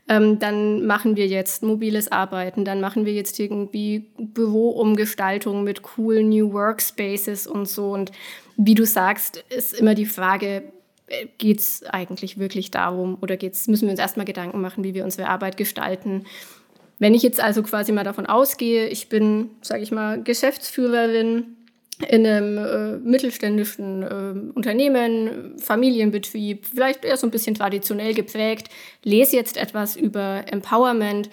[0.10, 6.30] ähm, dann machen wir jetzt mobiles Arbeiten, dann machen wir jetzt irgendwie Büroumgestaltung mit coolen
[6.30, 7.92] New Workspaces und so.
[7.92, 8.12] Und
[8.56, 10.64] wie du sagst, ist immer die Frage,
[11.08, 14.94] äh, geht es eigentlich wirklich darum oder geht's, müssen wir uns erstmal Gedanken machen, wie
[14.94, 16.26] wir unsere Arbeit gestalten?
[17.00, 21.57] Wenn ich jetzt also quasi mal davon ausgehe, ich bin, sage ich mal, Geschäftsführerin
[22.08, 28.70] in einem äh, mittelständischen äh, Unternehmen, Familienbetrieb, vielleicht eher so ein bisschen traditionell geprägt,
[29.04, 31.30] lese jetzt etwas über Empowerment,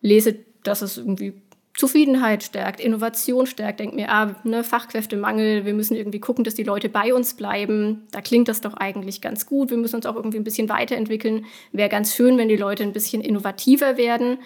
[0.00, 1.34] lese, dass es irgendwie
[1.76, 6.64] Zufriedenheit stärkt, Innovation stärkt, denke mir, ah, ne, Fachkräftemangel, wir müssen irgendwie gucken, dass die
[6.64, 8.06] Leute bei uns bleiben.
[8.10, 9.70] Da klingt das doch eigentlich ganz gut.
[9.70, 11.46] Wir müssen uns auch irgendwie ein bisschen weiterentwickeln.
[11.72, 14.38] Wäre ganz schön, wenn die Leute ein bisschen innovativer werden.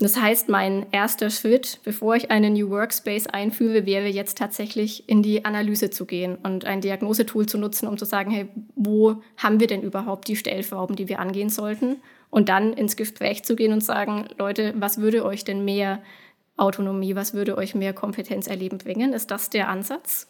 [0.00, 5.24] Das heißt, mein erster Schritt, bevor ich einen New Workspace einführe, wäre jetzt tatsächlich in
[5.24, 9.58] die Analyse zu gehen und ein Diagnosetool zu nutzen, um zu sagen, hey, wo haben
[9.58, 11.96] wir denn überhaupt die Stellschrauben, die wir angehen sollten?
[12.30, 16.00] Und dann ins Gespräch zu gehen und sagen, Leute, was würde euch denn mehr
[16.56, 19.12] Autonomie, was würde euch mehr Kompetenz erleben bringen?
[19.12, 20.28] Ist das der Ansatz?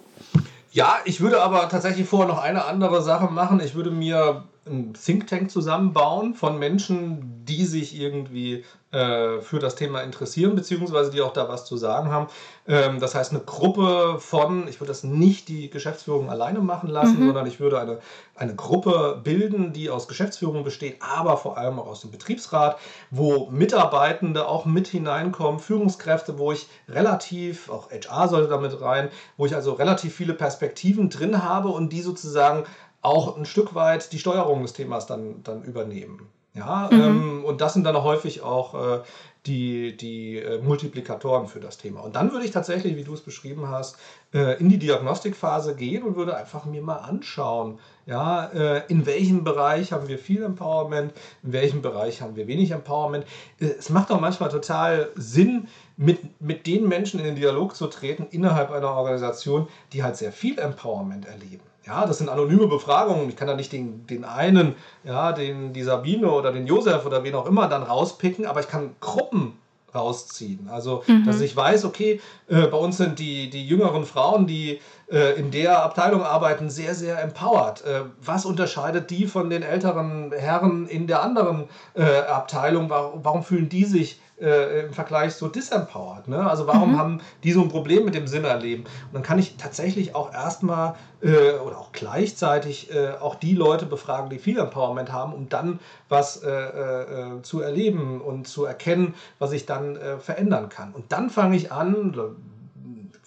[0.71, 3.61] Ja, ich würde aber tatsächlich vorher noch eine andere Sache machen.
[3.61, 9.75] Ich würde mir ein Think Tank zusammenbauen von Menschen, die sich irgendwie äh, für das
[9.75, 12.29] Thema interessieren, beziehungsweise die auch da was zu sagen haben.
[12.67, 17.21] Ähm, das heißt, eine Gruppe von, ich würde das nicht die Geschäftsführung alleine machen lassen,
[17.21, 17.27] mhm.
[17.27, 17.99] sondern ich würde eine,
[18.35, 22.79] eine Gruppe bilden, die aus Geschäftsführung besteht, aber vor allem auch aus dem Betriebsrat,
[23.11, 29.45] wo Mitarbeitende auch mit hineinkommen, Führungskräfte, wo ich relativ, auch HR sollte damit rein, wo
[29.45, 32.65] ich also relativ viele Perspektiven drin habe und die sozusagen
[33.09, 36.29] auch ein Stück weit die Steuerung des Themas dann, dann übernehmen.
[36.55, 37.01] Ja, mhm.
[37.01, 39.01] ähm, und das sind dann häufig auch äh,
[39.47, 42.01] die, die äh, Multiplikatoren für das Thema.
[42.01, 43.97] Und dann würde ich tatsächlich, wie du es beschrieben hast,
[44.35, 49.45] äh, in die Diagnostikphase gehen und würde einfach mir mal anschauen, ja, äh, in welchem
[49.45, 53.25] Bereich haben wir viel Empowerment, in welchem Bereich haben wir wenig Empowerment.
[53.61, 57.89] Äh, es macht auch manchmal total Sinn, mit, mit den Menschen in den Dialog zu
[57.89, 61.65] treten innerhalb einer Organisation, die halt sehr viel Empowerment erleben.
[61.89, 63.31] Ja, das sind anonyme Befragungen.
[63.31, 64.75] Ich kann da nicht den, den einen,
[65.05, 68.69] ja, den, die Sabine oder den Josef oder wen auch immer dann rauspicken, aber ich
[68.69, 69.55] kann Gruppen
[69.95, 70.69] rausziehen.
[70.71, 71.25] Also, mhm.
[71.25, 74.81] dass ich weiß, okay, äh, bei uns sind die, die jüngeren Frauen, die
[75.11, 77.83] äh, in der Abteilung arbeiten, sehr, sehr empowered.
[77.87, 82.91] Äh, was unterscheidet die von den älteren Herren in der anderen äh, Abteilung?
[82.91, 86.29] Warum, warum, fühlen die sich äh, im Vergleich so disempowered?
[86.29, 86.39] Ne?
[86.39, 86.99] Also warum mhm.
[86.99, 88.85] haben die so ein Problem mit dem Sinn erleben?
[88.85, 93.87] Und dann kann ich tatsächlich auch erstmal äh, oder auch gleichzeitig äh, auch die Leute
[93.87, 99.15] befragen, die viel Empowerment haben, um dann was äh, äh, zu erleben und zu erkennen,
[99.39, 100.93] was ich dann äh, verändern kann.
[100.93, 102.15] Und dann fange ich an,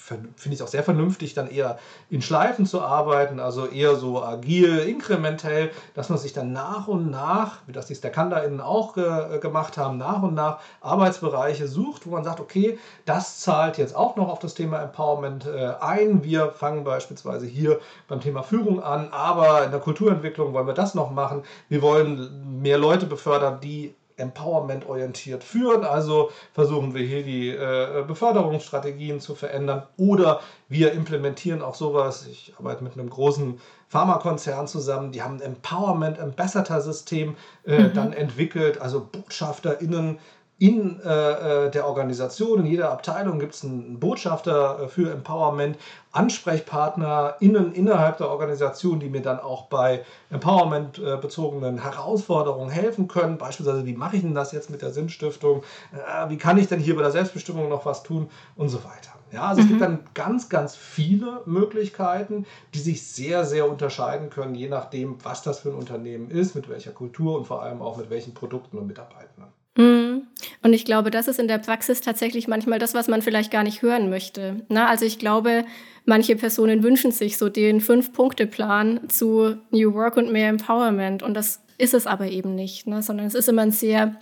[0.02, 1.78] finde ich auch sehr vernünftig, dann eher
[2.10, 7.12] in Schleifen zu arbeiten, also eher so agil, inkrementell, dass man sich dann nach und
[7.12, 12.12] nach, wie das die StackHanderInnen auch äh, gemacht haben, nach und nach Arbeitsbereiche sucht, wo
[12.12, 16.24] man sagt, okay, das zahlt jetzt auch noch auf das Thema Empowerment äh, ein.
[16.24, 20.95] Wir fangen beispielsweise hier beim Thema Führung an, aber in der Kulturentwicklung wollen wir das
[20.95, 21.43] noch machen.
[21.70, 25.84] Wir wollen mehr Leute befördern, die Empowerment orientiert führen.
[25.84, 32.28] Also versuchen wir hier die äh, Beförderungsstrategien zu verändern oder wir implementieren auch sowas.
[32.28, 33.59] Ich arbeite mit einem großen
[33.89, 37.36] Pharmakonzern zusammen, die haben ein Empowerment Ambassador System
[37.66, 37.93] äh, mhm.
[37.93, 40.18] dann entwickelt, also BotschafterInnen
[40.62, 45.76] in äh, äh, der Organisation, in jeder Abteilung gibt es einen Botschafter äh, für Empowerment,
[46.12, 53.39] AnsprechpartnerInnen innerhalb der Organisation, die mir dann auch bei Empowerment-bezogenen äh, Herausforderungen helfen können.
[53.39, 55.64] Beispielsweise, wie mache ich denn das jetzt mit der Sinnstiftung?
[55.93, 58.30] Äh, wie kann ich denn hier bei der Selbstbestimmung noch was tun?
[58.55, 59.14] Und so weiter.
[59.32, 59.66] Ja, also mhm.
[59.66, 62.45] es gibt dann ganz, ganz viele Möglichkeiten,
[62.76, 66.70] die sich sehr, sehr unterscheiden können, je nachdem, was das für ein Unternehmen ist, mit
[66.70, 69.47] welcher Kultur und vor allem auch mit welchen Produkten und Mitarbeitern.
[69.76, 70.11] Mhm.
[70.64, 73.64] Und ich glaube, das ist in der Praxis tatsächlich manchmal das, was man vielleicht gar
[73.64, 74.62] nicht hören möchte.
[74.70, 75.66] Na, also ich glaube,
[76.05, 81.24] manche Personen wünschen sich so den Fünf-Punkte-Plan zu New Work und mehr Empowerment.
[81.24, 83.01] Und das ist es aber eben nicht, ne?
[83.01, 84.16] sondern es ist immer ein sehr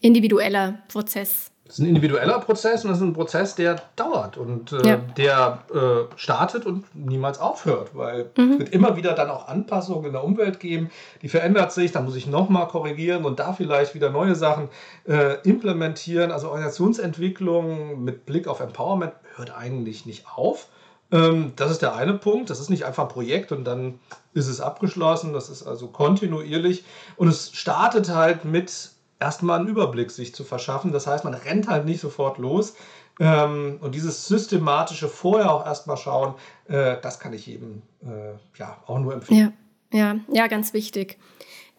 [0.00, 1.50] individueller Prozess.
[1.70, 4.96] Das ist ein individueller Prozess und das ist ein Prozess, der dauert und äh, ja.
[4.96, 8.54] der äh, startet und niemals aufhört, weil mhm.
[8.54, 10.90] es wird immer wieder dann auch Anpassungen in der Umwelt geben,
[11.22, 14.68] die verändert sich, dann muss ich nochmal korrigieren und da vielleicht wieder neue Sachen
[15.06, 16.32] äh, implementieren.
[16.32, 20.66] Also Organisationsentwicklung mit Blick auf Empowerment hört eigentlich nicht auf.
[21.12, 22.50] Ähm, das ist der eine Punkt.
[22.50, 24.00] Das ist nicht einfach ein Projekt und dann
[24.34, 25.32] ist es abgeschlossen.
[25.32, 26.82] Das ist also kontinuierlich
[27.16, 28.89] und es startet halt mit
[29.20, 30.92] erstmal einen Überblick sich zu verschaffen.
[30.92, 32.74] Das heißt, man rennt halt nicht sofort los.
[33.20, 36.34] Ähm, und dieses systematische vorher auch erstmal schauen,
[36.68, 39.52] äh, das kann ich eben äh, ja auch nur empfehlen.
[39.92, 41.18] Ja, ja, ja, ganz wichtig.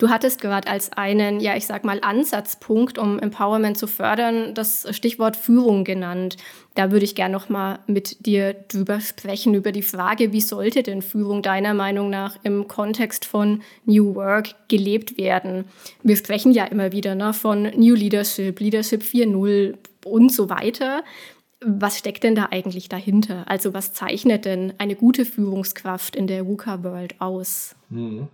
[0.02, 4.88] Du hattest gerade als einen, ja, ich sag mal, Ansatzpunkt, um Empowerment zu fördern, das
[4.89, 6.38] Stichwort Führung genannt.
[6.74, 10.82] Da würde ich gerne noch mal mit dir drüber sprechen, über die Frage, wie sollte
[10.82, 15.66] denn Führung deiner Meinung nach im Kontext von New Work gelebt werden?
[16.02, 21.04] Wir sprechen ja immer wieder ne, von New Leadership, Leadership 4.0 und so weiter.
[21.64, 23.43] Was steckt denn da eigentlich dahinter?
[23.47, 27.76] Also was zeichnet denn eine gute Führungskraft in der VUCA-World aus?
[27.91, 28.30] Mhm.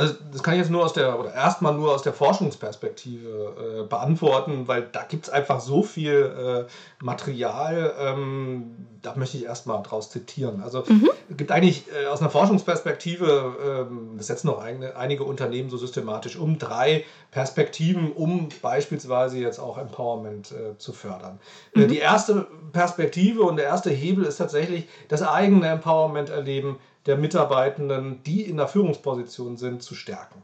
[0.00, 3.86] Also das kann ich jetzt nur aus der, oder erstmal nur aus der Forschungsperspektive äh,
[3.86, 9.82] beantworten, weil da gibt es einfach so viel äh, Material, ähm, da möchte ich erstmal
[9.82, 10.62] draus zitieren.
[10.62, 11.10] Also mhm.
[11.28, 15.76] es gibt eigentlich äh, aus einer Forschungsperspektive, ähm, das setzen noch eine, einige Unternehmen so
[15.76, 21.38] systematisch um, drei Perspektiven, um beispielsweise jetzt auch Empowerment äh, zu fördern.
[21.74, 21.88] Äh, mhm.
[21.88, 28.22] die erste Perspektive und der erste Hebel ist tatsächlich das eigene Empowerment erleben der Mitarbeitenden,
[28.24, 30.42] die in der Führungsposition sind, zu stärken.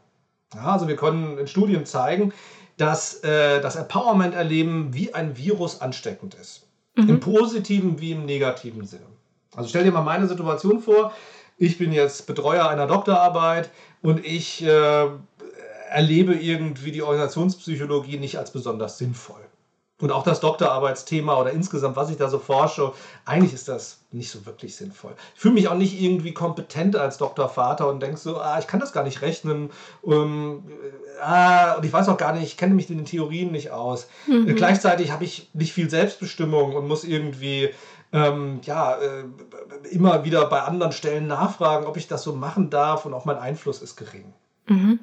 [0.55, 2.33] Ja, also wir können in Studien zeigen,
[2.77, 6.67] dass äh, das Empowerment-Erleben wie ein Virus ansteckend ist.
[6.95, 7.09] Mhm.
[7.09, 9.07] Im positiven wie im negativen Sinne.
[9.55, 11.13] Also stell dir mal meine Situation vor.
[11.59, 13.71] Ich bin jetzt Betreuer einer Doktorarbeit
[14.03, 15.07] und ich äh,
[15.91, 19.41] erlebe irgendwie die Organisationspsychologie nicht als besonders sinnvoll.
[19.99, 22.93] Und auch das Doktorarbeitsthema oder insgesamt, was ich da so forsche,
[23.25, 25.15] eigentlich ist das nicht so wirklich sinnvoll.
[25.35, 28.79] Ich fühle mich auch nicht irgendwie kompetent als Doktorvater und denke so, ah, ich kann
[28.79, 29.71] das gar nicht rechnen.
[30.03, 30.65] Um,
[31.23, 34.09] ah, und ich weiß auch gar nicht, ich kenne mich in den Theorien nicht aus.
[34.27, 34.51] Mhm.
[34.51, 37.71] Äh, gleichzeitig habe ich nicht viel Selbstbestimmung und muss irgendwie
[38.13, 39.25] ähm, ja, äh,
[39.91, 43.39] immer wieder bei anderen Stellen nachfragen, ob ich das so machen darf und auch mein
[43.39, 44.35] Einfluss ist gering.
[44.67, 44.99] Mhm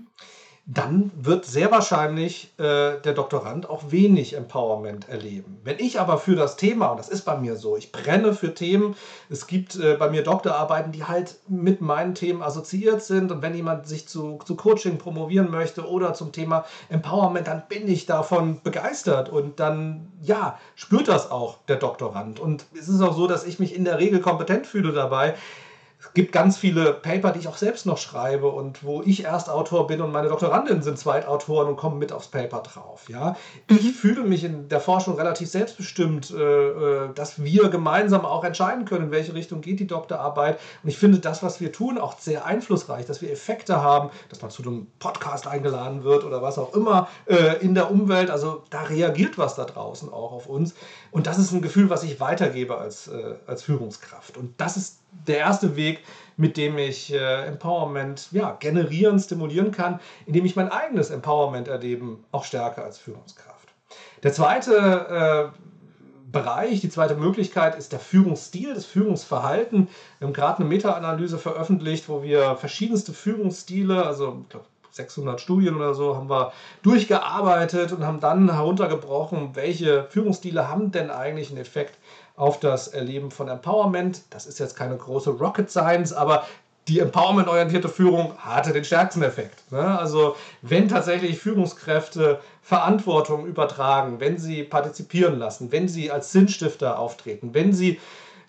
[0.66, 5.60] dann wird sehr wahrscheinlich äh, der Doktorand auch wenig Empowerment erleben.
[5.66, 8.54] Wenn ich aber für das Thema, und das ist bei mir so, ich brenne für
[8.54, 8.96] Themen,
[9.30, 13.54] es gibt äh, bei mir Doktorarbeiten, die halt mit meinen Themen assoziiert sind und wenn
[13.54, 18.62] jemand sich zu, zu Coaching promovieren möchte oder zum Thema Empowerment, dann bin ich davon
[18.64, 22.40] begeistert und dann, ja, spürt das auch der Doktorand.
[22.40, 25.36] Und es ist auch so, dass ich mich in der Regel kompetent fühle dabei
[26.06, 29.88] es gibt ganz viele Paper, die ich auch selbst noch schreibe und wo ich Erstautor
[29.88, 33.06] bin und meine Doktorandinnen sind Zweitautoren und kommen mit aufs Paper drauf.
[33.08, 33.38] Ja?
[33.70, 33.90] Ich mhm.
[33.92, 39.06] fühle mich in der Forschung relativ selbstbestimmt, äh, äh, dass wir gemeinsam auch entscheiden können,
[39.06, 40.60] in welche Richtung geht die Doktorarbeit.
[40.84, 44.42] Und ich finde das, was wir tun, auch sehr einflussreich, dass wir Effekte haben, dass
[44.42, 48.30] man zu einem Podcast eingeladen wird oder was auch immer äh, in der Umwelt.
[48.30, 50.76] Also da reagiert was da draußen auch auf uns.
[51.12, 54.38] Und das ist ein Gefühl, was ich weitergebe als, äh, als Führungskraft.
[54.38, 56.00] Und das ist der erste Weg,
[56.38, 62.44] mit dem ich äh, Empowerment ja, generieren, stimulieren kann, indem ich mein eigenes Empowerment-Erleben auch
[62.44, 63.70] stärke als Führungskraft.
[64.24, 65.64] Der zweite äh,
[66.32, 69.88] Bereich, die zweite Möglichkeit ist der Führungsstil, das Führungsverhalten.
[70.18, 75.76] Wir haben gerade eine Meta-Analyse veröffentlicht, wo wir verschiedenste Führungsstile, also ich glaube 600 Studien
[75.76, 76.52] oder so, haben wir
[76.82, 81.98] durchgearbeitet und haben dann heruntergebrochen, welche Führungsstile haben denn eigentlich einen Effekt
[82.36, 84.24] auf das Erleben von Empowerment.
[84.30, 86.46] Das ist jetzt keine große Rocket Science, aber
[86.88, 89.72] die empowerment-orientierte Führung hatte den stärksten Effekt.
[89.72, 89.98] Ne?
[89.98, 97.54] Also wenn tatsächlich Führungskräfte Verantwortung übertragen, wenn sie partizipieren lassen, wenn sie als Sinnstifter auftreten,
[97.54, 98.00] wenn sie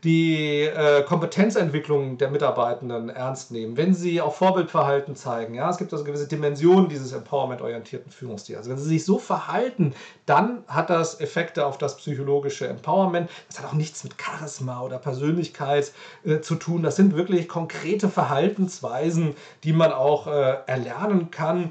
[0.04, 5.54] die äh, Kompetenzentwicklung der Mitarbeitenden ernst nehmen, wenn sie auch Vorbildverhalten zeigen.
[5.54, 8.58] Ja, es gibt also gewisse Dimensionen dieses empowerment-orientierten Führungsstils.
[8.58, 9.94] Also wenn sie sich so verhalten,
[10.26, 13.30] dann hat das Effekte auf das psychologische Empowerment.
[13.48, 15.92] Das hat auch nichts mit Charisma oder Persönlichkeit
[16.24, 16.82] äh, zu tun.
[16.82, 19.34] Das sind wirklich konkrete Verhaltensweisen,
[19.64, 21.70] die man auch äh, erlernen kann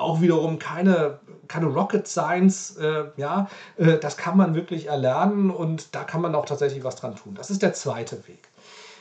[0.00, 2.76] auch wiederum keine, keine Rocket Science.
[2.76, 6.96] Äh, ja, äh, das kann man wirklich erlernen und da kann man auch tatsächlich was
[6.96, 7.34] dran tun.
[7.34, 8.48] Das ist der zweite Weg.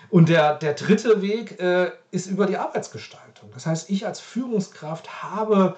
[0.10, 3.50] Und der, der dritte Weg äh, ist über die Arbeitsgestaltung.
[3.54, 5.76] Das heißt, ich als Führungskraft habe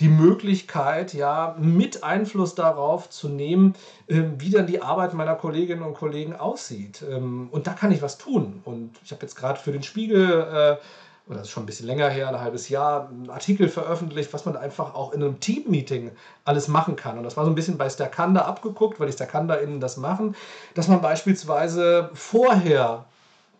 [0.00, 3.74] die Möglichkeit, ja, mit Einfluss darauf zu nehmen,
[4.06, 7.04] äh, wie dann die Arbeit meiner Kolleginnen und Kollegen aussieht.
[7.08, 8.62] Ähm, und da kann ich was tun.
[8.64, 10.78] Und ich habe jetzt gerade für den Spiegel
[11.26, 14.44] oder das ist schon ein bisschen länger her, ein halbes Jahr, einen Artikel veröffentlicht, was
[14.44, 16.10] man einfach auch in einem Team-Meeting
[16.44, 17.16] alles machen kann.
[17.16, 20.34] Und das war so ein bisschen bei Stakanda abgeguckt, weil die StakandaInnen das machen,
[20.74, 23.04] dass man beispielsweise vorher,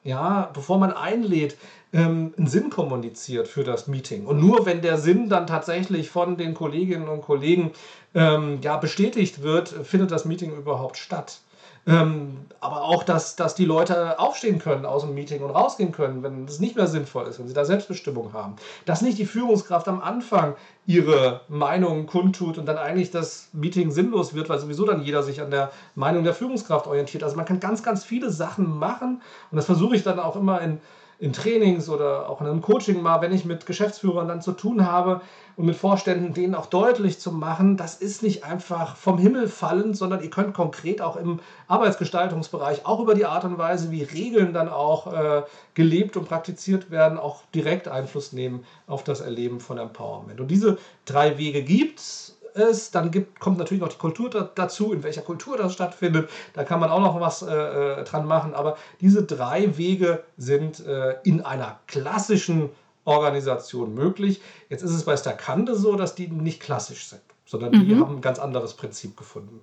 [0.03, 1.57] ja, bevor man einlädt,
[1.93, 4.27] ähm, einen Sinn kommuniziert für das Meeting.
[4.27, 7.71] Und nur wenn der Sinn dann tatsächlich von den Kolleginnen und Kollegen
[8.15, 11.41] ähm, ja, bestätigt wird, findet das Meeting überhaupt statt.
[11.87, 16.23] Ähm, aber auch, dass, dass die Leute aufstehen können aus dem Meeting und rausgehen können,
[16.23, 18.55] wenn es nicht mehr sinnvoll ist, wenn sie da Selbstbestimmung haben.
[18.85, 20.55] Dass nicht die Führungskraft am Anfang
[20.87, 25.41] ihre Meinung kundtut und dann eigentlich das Meeting sinnlos wird, weil sowieso dann jeder sich
[25.41, 27.25] an der Meinung der Führungskraft orientiert.
[27.25, 29.21] Also man kann ganz, ganz viele Sachen machen
[29.51, 30.81] und das versuche ich dann auch immer in
[31.23, 34.85] in Trainings oder auch in einem Coaching mal, wenn ich mit Geschäftsführern dann zu tun
[34.85, 35.21] habe
[35.57, 39.97] und mit Vorständen, denen auch deutlich zu machen, das ist nicht einfach vom Himmel fallend,
[39.97, 44.53] sondern ihr könnt konkret auch im Arbeitsgestaltungsbereich, auch über die Art und Weise, wie Regeln
[44.53, 45.43] dann auch äh,
[45.75, 50.41] gelebt und praktiziert werden, auch direkt Einfluss nehmen auf das Erleben von Empowerment.
[50.41, 52.91] Und diese drei Wege gibt es es.
[52.91, 56.31] Dann gibt, kommt natürlich noch die Kultur da, dazu, in welcher Kultur das stattfindet.
[56.55, 58.55] Da kann man auch noch was äh, äh, dran machen.
[58.55, 62.71] Aber diese drei Wege sind äh, in einer klassischen
[63.05, 64.41] Organisation möglich.
[64.69, 68.01] Jetzt ist es bei Stakande so, dass die nicht klassisch sind, sondern die mhm.
[68.01, 69.61] haben ein ganz anderes Prinzip gefunden.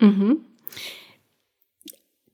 [0.00, 0.40] Mhm.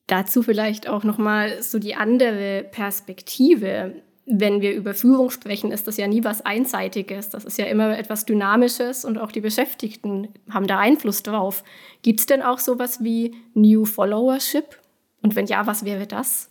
[0.07, 5.97] Dazu vielleicht auch nochmal so die andere Perspektive wenn wir über Führung sprechen, ist das
[5.97, 7.31] ja nie was Einseitiges.
[7.31, 11.65] Das ist ja immer etwas Dynamisches und auch die Beschäftigten haben da Einfluss drauf.
[12.03, 14.79] Gibt es denn auch sowas wie New Followership?
[15.23, 16.49] Und wenn ja, was wäre das?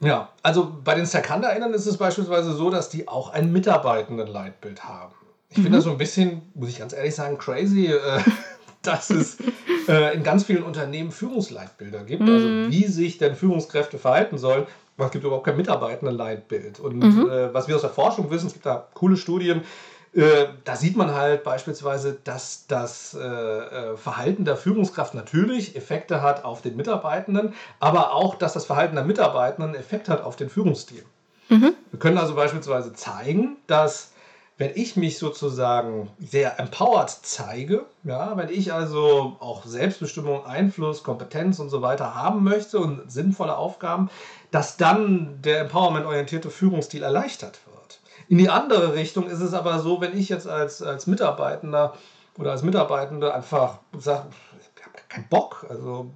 [0.00, 5.14] Ja, also bei den SerkanderInnen ist es beispielsweise so, dass die auch ein Mitarbeitenden-Leitbild haben.
[5.48, 5.74] Ich finde mhm.
[5.74, 8.20] das so ein bisschen, muss ich ganz ehrlich sagen, crazy, äh,
[8.82, 9.38] dass es
[9.88, 12.64] äh, in ganz vielen Unternehmen Führungsleitbilder gibt, also mhm.
[12.64, 14.66] also wie sich denn Führungskräfte verhalten sollen
[14.96, 16.80] es gibt überhaupt kein Mitarbeitendenleitbild.
[16.80, 17.28] Und mhm.
[17.28, 19.62] äh, was wir aus der Forschung wissen, es gibt da coole Studien,
[20.14, 26.22] äh, da sieht man halt beispielsweise, dass das äh, äh, Verhalten der Führungskraft natürlich Effekte
[26.22, 30.48] hat auf den Mitarbeitenden, aber auch, dass das Verhalten der Mitarbeitenden Effekt hat auf den
[30.48, 31.04] Führungsstil.
[31.48, 31.74] Mhm.
[31.90, 34.12] Wir können also beispielsweise zeigen, dass
[34.56, 41.58] wenn ich mich sozusagen sehr empowered zeige, ja, wenn ich also auch Selbstbestimmung, Einfluss, Kompetenz
[41.58, 44.10] und so weiter haben möchte und sinnvolle Aufgaben,
[44.52, 48.00] dass dann der empowerment-orientierte Führungsstil erleichtert wird.
[48.28, 51.94] In die andere Richtung ist es aber so, wenn ich jetzt als, als Mitarbeitender
[52.38, 54.26] oder als Mitarbeitende einfach sage,
[54.76, 56.10] ich habe keinen Bock, also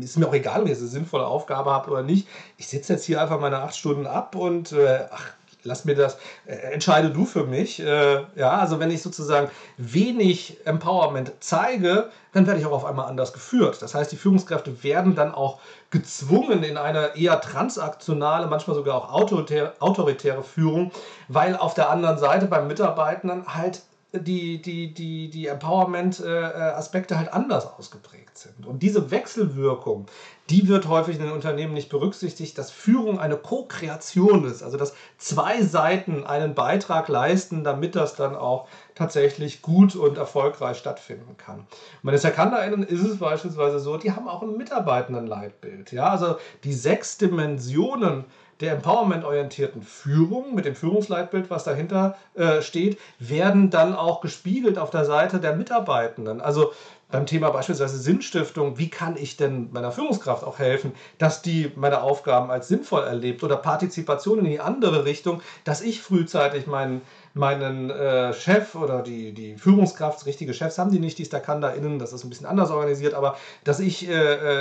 [0.00, 2.28] ist mir auch egal, ob ich eine sinnvolle Aufgabe habe oder nicht.
[2.58, 5.32] Ich sitze jetzt hier einfach meine acht Stunden ab und äh, ach,
[5.68, 7.78] lass mir das, äh, entscheide du für mich.
[7.78, 13.08] Äh, ja, also wenn ich sozusagen wenig Empowerment zeige, dann werde ich auch auf einmal
[13.08, 13.80] anders geführt.
[13.80, 15.60] Das heißt, die Führungskräfte werden dann auch
[15.90, 20.90] gezwungen in eine eher transaktionale, manchmal sogar auch autoritäre, autoritäre Führung,
[21.28, 27.66] weil auf der anderen Seite beim Mitarbeitenden halt die, die, die, die Empowerment-Aspekte halt anders
[27.66, 28.66] ausgeprägt sind.
[28.66, 30.06] Und diese Wechselwirkung,
[30.50, 34.94] die wird häufig in den Unternehmen nicht berücksichtigt, dass Führung eine Co-Kreation ist, also dass
[35.18, 41.60] zwei Seiten einen Beitrag leisten, damit das dann auch tatsächlich gut und erfolgreich stattfinden kann.
[41.60, 41.66] Und
[42.02, 45.92] bei den SerkanderInnen ist es beispielsweise so, die haben auch ein Mitarbeitendenleitbild.
[45.92, 46.08] Ja?
[46.08, 48.24] Also die sechs Dimensionen
[48.60, 54.90] der empowerment-orientierten Führung mit dem Führungsleitbild, was dahinter äh, steht, werden dann auch gespiegelt auf
[54.90, 56.40] der Seite der Mitarbeitenden.
[56.40, 56.72] Also
[57.10, 62.02] beim Thema beispielsweise Sinnstiftung, wie kann ich denn meiner Führungskraft auch helfen, dass die meine
[62.02, 67.00] Aufgaben als sinnvoll erlebt oder Partizipation in die andere Richtung, dass ich frühzeitig meinen
[67.38, 72.12] meinen äh, Chef oder die, die Führungskraft, richtige Chefs haben die nicht, die StakandaInnen, das
[72.12, 74.12] ist ein bisschen anders organisiert, aber dass ich äh,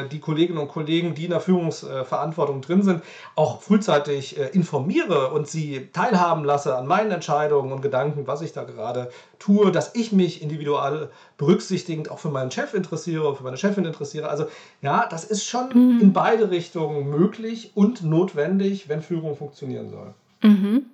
[0.01, 3.03] äh, die Kolleginnen und Kollegen, die in der Führungsverantwortung drin sind,
[3.35, 8.53] auch frühzeitig äh, informiere und sie teilhaben lasse an meinen Entscheidungen und Gedanken, was ich
[8.53, 9.09] da gerade
[9.39, 14.29] tue, dass ich mich individual berücksichtigend auch für meinen Chef interessiere, für meine Chefin interessiere.
[14.29, 14.45] Also
[14.81, 16.01] ja, das ist schon mhm.
[16.01, 20.13] in beide Richtungen möglich und notwendig, wenn Führung funktionieren soll.
[20.41, 20.85] Mhm.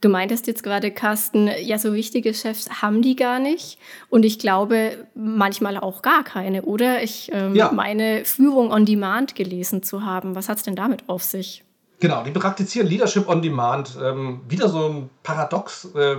[0.00, 3.78] Du meintest jetzt gerade, Carsten, ja, so wichtige Chefs haben die gar nicht.
[4.10, 7.02] Und ich glaube, manchmal auch gar keine, oder?
[7.02, 7.72] Ich ähm, ja.
[7.72, 10.36] meine, Führung on Demand gelesen zu haben.
[10.36, 11.64] Was hat es denn damit auf sich?
[12.00, 13.98] Genau, die praktizieren Leadership on Demand.
[14.00, 16.18] Ähm, wieder so ein Paradox, äh,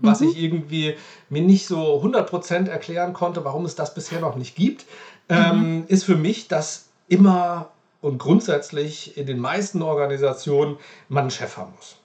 [0.00, 0.28] was mhm.
[0.28, 0.94] ich irgendwie
[1.28, 4.86] mir nicht so 100% erklären konnte, warum es das bisher noch nicht gibt,
[5.28, 5.84] ähm, mhm.
[5.88, 7.70] ist für mich, dass immer
[8.00, 10.76] und grundsätzlich in den meisten Organisationen
[11.08, 11.96] man einen Chef haben muss.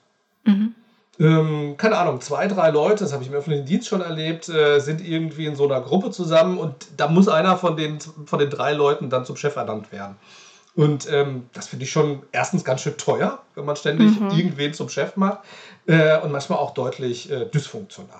[0.44, 0.74] Mhm.
[1.20, 4.80] Ähm, keine Ahnung, zwei, drei Leute, das habe ich im öffentlichen Dienst schon erlebt, äh,
[4.80, 8.50] sind irgendwie in so einer Gruppe zusammen und da muss einer von den, von den
[8.50, 10.16] drei Leuten dann zum Chef ernannt werden.
[10.74, 14.30] Und ähm, das finde ich schon erstens ganz schön teuer, wenn man ständig mhm.
[14.30, 15.38] irgendwen zum Chef macht
[15.86, 18.18] äh, und manchmal auch deutlich äh, dysfunktional.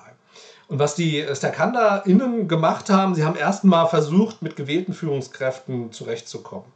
[0.68, 6.66] Und was die StakandaInnen gemacht haben, sie haben erstmal versucht, mit gewählten Führungskräften zurechtzukommen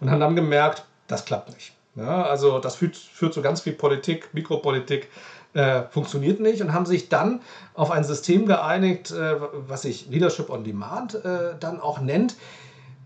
[0.00, 1.72] und haben dann gemerkt, das klappt nicht.
[1.96, 5.08] Ja, also das führt, führt zu ganz viel Politik, Mikropolitik,
[5.54, 7.40] äh, funktioniert nicht und haben sich dann
[7.74, 9.36] auf ein System geeinigt, äh,
[9.66, 12.36] was sich Leadership on Demand äh, dann auch nennt.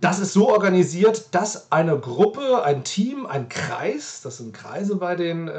[0.01, 5.17] Das ist so organisiert, dass eine Gruppe, ein Team, ein Kreis, das sind Kreise bei
[5.17, 5.53] den äh,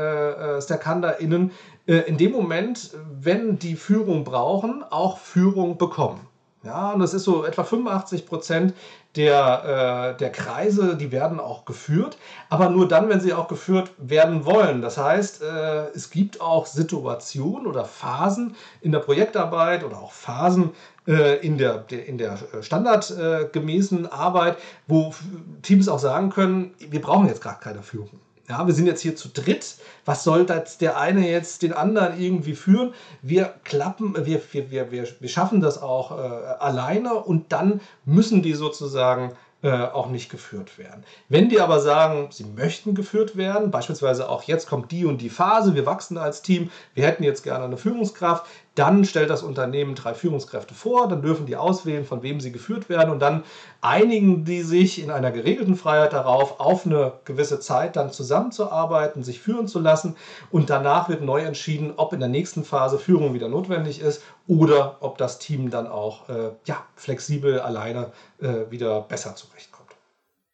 [0.58, 1.52] äh StakanderInnen,
[1.88, 6.20] äh, in dem Moment, wenn die Führung brauchen, auch Führung bekommen.
[6.64, 8.74] Ja, und das ist so etwa 85 Prozent
[9.16, 12.18] der, äh, der Kreise, die werden auch geführt,
[12.49, 14.82] aber nur dann, wenn sie auch geführt werden wollen.
[14.82, 20.72] Das heißt, äh, es gibt auch Situationen oder Phasen in der Projektarbeit oder auch Phasen
[21.07, 24.57] äh, in der, in der standardgemäßen Arbeit,
[24.88, 25.13] wo
[25.61, 28.20] Teams auch sagen können, wir brauchen jetzt gar keine Führung.
[28.48, 29.78] Ja, wir sind jetzt hier zu dritt.
[30.06, 32.93] Was soll das der eine jetzt den anderen irgendwie führen?
[33.24, 36.22] Wir klappen, wir, wir, wir, wir, wir schaffen das auch äh,
[36.60, 41.04] alleine und dann müssen die sozusagen äh, auch nicht geführt werden.
[41.28, 45.30] Wenn die aber sagen, sie möchten geführt werden, beispielsweise auch jetzt kommt die und die
[45.32, 48.46] Phase, wir wachsen als Team, wir hätten jetzt gerne eine Führungskraft,
[48.76, 52.90] dann stellt das Unternehmen drei Führungskräfte vor, dann dürfen die auswählen, von wem sie geführt
[52.90, 53.44] werden und dann
[53.82, 59.40] einigen die sich in einer geregelten Freiheit darauf, auf eine gewisse Zeit dann zusammenzuarbeiten, sich
[59.40, 60.16] führen zu lassen
[60.52, 64.98] und danach wird neu entschieden, ob in der nächsten Phase Führung wieder notwendig ist oder
[65.00, 68.12] ob das Team dann auch äh, ja, flexibel alleine
[68.42, 69.92] äh, wieder besser zurechtkommt.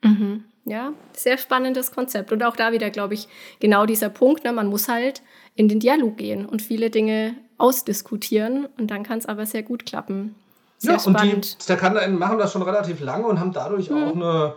[0.04, 0.46] Mhm.
[0.66, 2.32] Ja, sehr spannendes Konzept.
[2.32, 3.28] Und auch da wieder, glaube ich,
[3.60, 5.24] genau dieser Punkt, ne, man muss halt
[5.56, 9.86] in den Dialog gehen und viele Dinge ausdiskutieren und dann kann es aber sehr gut
[9.86, 10.36] klappen.
[10.78, 11.34] Sehr ja, spannend.
[11.34, 13.98] und die StackhandlerInnen machen das schon relativ lange und haben dadurch mhm.
[13.98, 14.54] auch eine,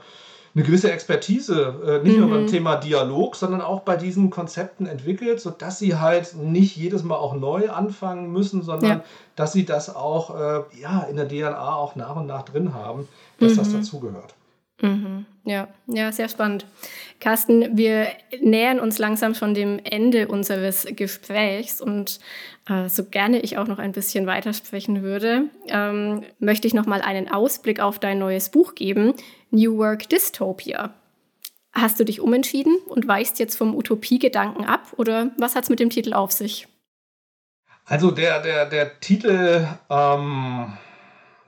[0.55, 2.21] eine gewisse Expertise, äh, nicht mhm.
[2.23, 2.49] nur beim mhm.
[2.49, 7.35] Thema Dialog, sondern auch bei diesen Konzepten entwickelt, sodass sie halt nicht jedes Mal auch
[7.35, 9.05] neu anfangen müssen, sondern ja.
[9.37, 13.07] dass sie das auch äh, ja, in der DNA auch nach und nach drin haben,
[13.39, 13.57] dass mhm.
[13.59, 14.35] das dazugehört.
[14.81, 15.27] Mhm.
[15.45, 16.67] Ja, ja, sehr spannend.
[17.21, 18.09] Carsten, wir
[18.41, 22.19] nähern uns langsam schon dem Ende unseres Gesprächs und
[22.69, 27.03] äh, so gerne ich auch noch ein bisschen weitersprechen würde, ähm, möchte ich noch mal
[27.03, 29.15] einen Ausblick auf dein neues Buch geben,
[29.51, 30.95] New Work Dystopia.
[31.73, 35.81] Hast du dich umentschieden und weichst jetzt vom Utopiegedanken ab oder was hat es mit
[35.81, 36.69] dem Titel auf sich?
[37.85, 40.73] Also der, der, der Titel, ähm,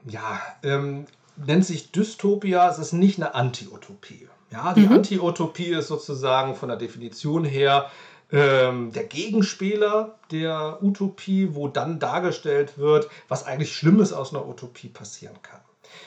[0.05, 1.07] ja, ähm,
[1.45, 4.27] nennt sich Dystopia, es ist nicht eine Anti-Utopie.
[4.51, 4.93] Ja, die mhm.
[4.93, 7.89] Anti-Utopie ist sozusagen von der Definition her
[8.31, 14.89] ähm, der Gegenspieler der Utopie, wo dann dargestellt wird, was eigentlich Schlimmes aus einer Utopie
[14.89, 15.61] passieren kann.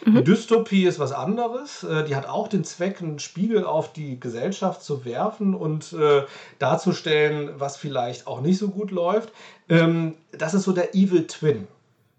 [0.05, 0.17] Mhm.
[0.17, 1.83] Die Dystopie ist was anderes.
[1.83, 6.25] Äh, die hat auch den Zweck, einen Spiegel auf die Gesellschaft zu werfen und äh,
[6.59, 9.33] darzustellen, was vielleicht auch nicht so gut läuft.
[9.69, 11.67] Ähm, das ist so der Evil Twin.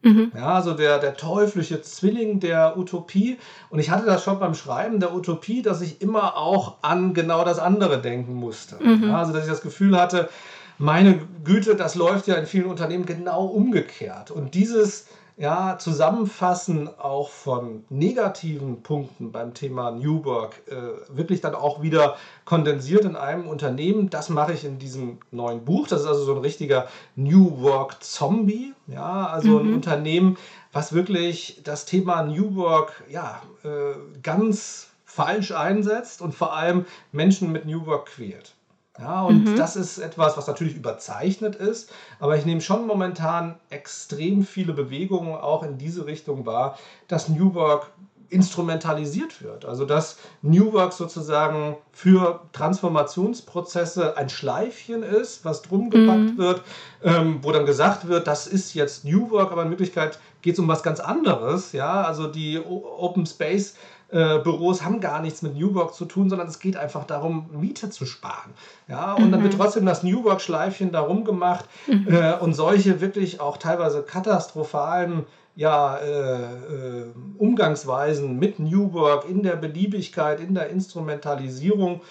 [0.04, 0.32] Mhm.
[0.36, 3.38] Ja, also der, der teuflische Zwilling der Utopie.
[3.70, 7.44] Und ich hatte das schon beim Schreiben der Utopie, dass ich immer auch an genau
[7.44, 8.78] das andere denken musste.
[8.84, 9.10] Mhm.
[9.10, 10.30] Ja, also dass ich das Gefühl hatte,
[10.78, 14.32] meine Güte, das läuft ja in vielen Unternehmen genau umgekehrt.
[14.32, 15.06] Und dieses
[15.38, 22.16] ja, Zusammenfassen auch von negativen Punkten beim Thema New Work äh, wirklich dann auch wieder
[22.46, 24.10] kondensiert in einem Unternehmen.
[24.10, 25.88] Das mache ich in diesem neuen Buch.
[25.88, 28.74] Das ist also so ein richtiger New Work Zombie.
[28.88, 29.70] Ja, also mhm.
[29.70, 30.38] ein Unternehmen,
[30.72, 37.52] was wirklich das Thema New Work ja, äh, ganz falsch einsetzt und vor allem Menschen
[37.52, 38.56] mit New Work quält.
[39.02, 39.56] Ja, und mhm.
[39.56, 45.34] das ist etwas, was natürlich überzeichnet ist, aber ich nehme schon momentan extrem viele Bewegungen
[45.36, 46.78] auch in diese Richtung wahr,
[47.08, 47.92] dass New Work
[48.32, 49.66] instrumentalisiert wird.
[49.66, 56.38] Also dass New Work sozusagen für Transformationsprozesse ein Schleifchen ist, was drum gepackt mhm.
[56.38, 56.62] wird,
[57.04, 60.60] ähm, wo dann gesagt wird, das ist jetzt New Work, aber in Wirklichkeit geht es
[60.60, 61.74] um was ganz anderes.
[61.74, 63.76] Ja, also die Open Space
[64.12, 67.50] äh, Büros haben gar nichts mit New Work zu tun, sondern es geht einfach darum,
[67.54, 68.52] Miete zu sparen.
[68.88, 69.32] Ja, und mhm.
[69.32, 69.58] dann wird mhm.
[69.58, 72.08] trotzdem das New Work-Schleifchen darum gemacht mhm.
[72.10, 77.06] äh, und solche wirklich auch teilweise katastrophalen ja, äh, äh,
[77.38, 82.02] Umgangsweisen mit New Work in der Beliebigkeit, in der Instrumentalisierung,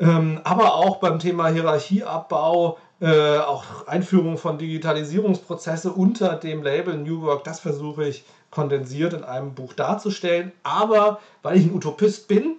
[0.00, 7.22] ähm, aber auch beim Thema Hierarchieabbau, äh, auch Einführung von Digitalisierungsprozesse unter dem Label New
[7.22, 10.52] Work, das versuche ich kondensiert in einem Buch darzustellen.
[10.62, 12.56] Aber weil ich ein Utopist bin,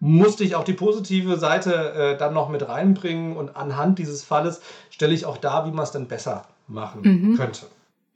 [0.00, 4.60] musste ich auch die positive Seite äh, dann noch mit reinbringen und anhand dieses Falles
[4.90, 7.36] stelle ich auch dar, wie man es dann besser machen mhm.
[7.36, 7.66] könnte.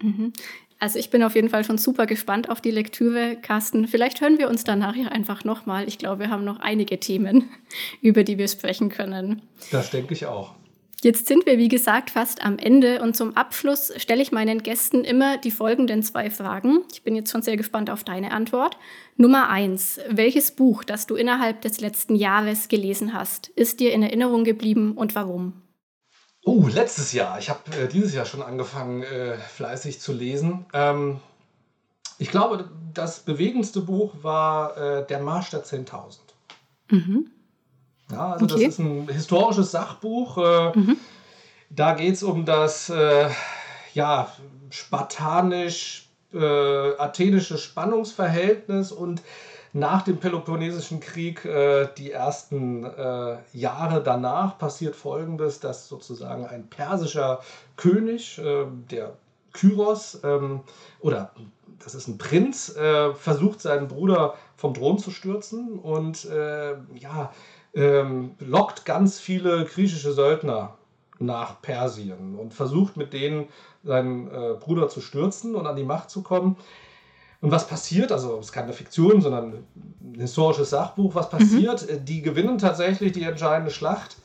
[0.03, 0.33] Mhm.
[0.81, 3.89] Also ich bin auf jeden Fall schon super gespannt auf die Lektüre, Carsten.
[3.89, 5.89] Vielleicht hören wir uns dann nachher einfach nochmal.
[5.89, 7.49] Ich glaube, wir haben noch einige Themen,
[8.01, 9.43] über die wir sprechen können.
[9.73, 10.55] Das denke ich auch.
[11.01, 15.05] Jetzt sind wir, wie gesagt, fast am Ende und zum Abschluss stelle ich meinen Gästen
[15.05, 16.81] immer die folgenden zwei Fragen.
[16.93, 18.77] Ich bin jetzt schon sehr gespannt auf deine Antwort.
[19.17, 20.01] Nummer eins.
[20.09, 24.97] Welches Buch, das du innerhalb des letzten Jahres gelesen hast, ist dir in Erinnerung geblieben
[24.97, 25.63] und warum?
[26.45, 27.39] Oh, letztes Jahr.
[27.39, 30.67] Ich habe äh, dieses Jahr schon angefangen, äh, fleißig zu lesen.
[30.73, 31.21] Ähm,
[32.19, 36.19] ich glaube, das bewegendste Buch war äh, Der Marsch der 10.000.
[36.91, 37.31] Mhm.
[38.11, 38.65] Ja, also okay.
[38.65, 40.37] das ist ein historisches Sachbuch.
[40.39, 40.97] Äh, mhm.
[41.71, 43.29] Da geht es um das äh,
[43.93, 44.33] ja,
[44.71, 49.21] spartanisch-athenische äh, Spannungsverhältnis und
[49.73, 56.69] nach dem Peloponnesischen Krieg, äh, die ersten äh, Jahre danach, passiert Folgendes, dass sozusagen ein
[56.69, 57.41] persischer
[57.77, 59.13] König, äh, der
[59.53, 60.61] Kyros, ähm,
[61.01, 61.33] oder
[61.83, 62.75] das ist ein Prinz,
[63.15, 67.31] versucht seinen Bruder vom Thron zu stürzen und ja,
[67.79, 70.77] ähm, lockt ganz viele griechische Söldner
[71.21, 73.47] nach Persien und versucht mit denen
[73.85, 76.57] seinen äh, Bruder zu stürzen und an die Macht zu kommen.
[77.41, 79.65] Und was passiert, also es ist keine Fiktion, sondern
[80.01, 81.89] ein historisches Sachbuch, was passiert?
[81.89, 82.05] Mhm.
[82.05, 84.17] Die gewinnen tatsächlich die entscheidende Schlacht,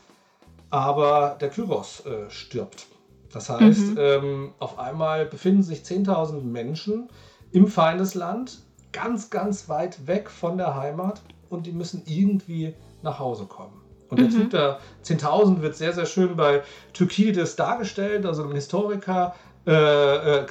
[0.72, 2.88] aber der Kyros äh, stirbt.
[3.32, 3.98] Das heißt, mhm.
[4.00, 7.10] ähm, auf einmal befinden sich 10.000 Menschen
[7.52, 8.60] im Feindesland,
[8.92, 12.74] ganz, ganz weit weg von der Heimat und die müssen irgendwie
[13.04, 13.82] nach Hause kommen.
[14.10, 14.32] Und der mhm.
[14.32, 19.36] Typ der 10.000 wird sehr, sehr schön bei Thukydides dargestellt, also einem Historiker
[19.66, 19.72] äh,
[20.42, 20.46] äh,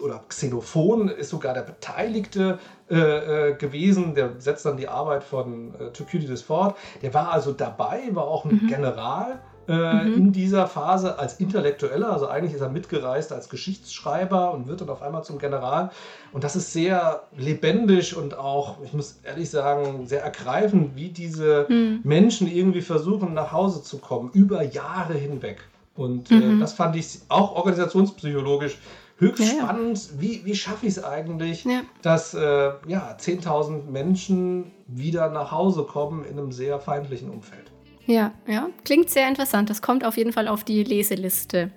[0.00, 2.58] oder Xenophon ist sogar der Beteiligte
[2.90, 6.76] äh, äh, gewesen, der setzt dann die Arbeit von äh, Thukydides fort.
[7.02, 8.68] Der war also dabei, war auch ein mhm.
[8.68, 9.40] General
[9.70, 10.14] äh, mhm.
[10.14, 12.12] in dieser Phase als Intellektueller.
[12.12, 15.90] Also eigentlich ist er mitgereist als Geschichtsschreiber und wird dann auf einmal zum General.
[16.32, 21.66] Und das ist sehr lebendig und auch, ich muss ehrlich sagen, sehr ergreifend, wie diese
[21.68, 22.00] mhm.
[22.02, 25.62] Menschen irgendwie versuchen, nach Hause zu kommen, über Jahre hinweg.
[25.94, 26.56] Und äh, mhm.
[26.56, 28.76] äh, das fand ich auch organisationspsychologisch
[29.18, 29.98] höchst ja, spannend.
[29.98, 30.20] Ja.
[30.20, 31.82] Wie, wie schaffe ich es eigentlich, ja.
[32.02, 37.70] dass äh, ja, 10.000 Menschen wieder nach Hause kommen in einem sehr feindlichen Umfeld?
[38.10, 39.70] Ja, ja, klingt sehr interessant.
[39.70, 41.70] Das kommt auf jeden Fall auf die Leseliste.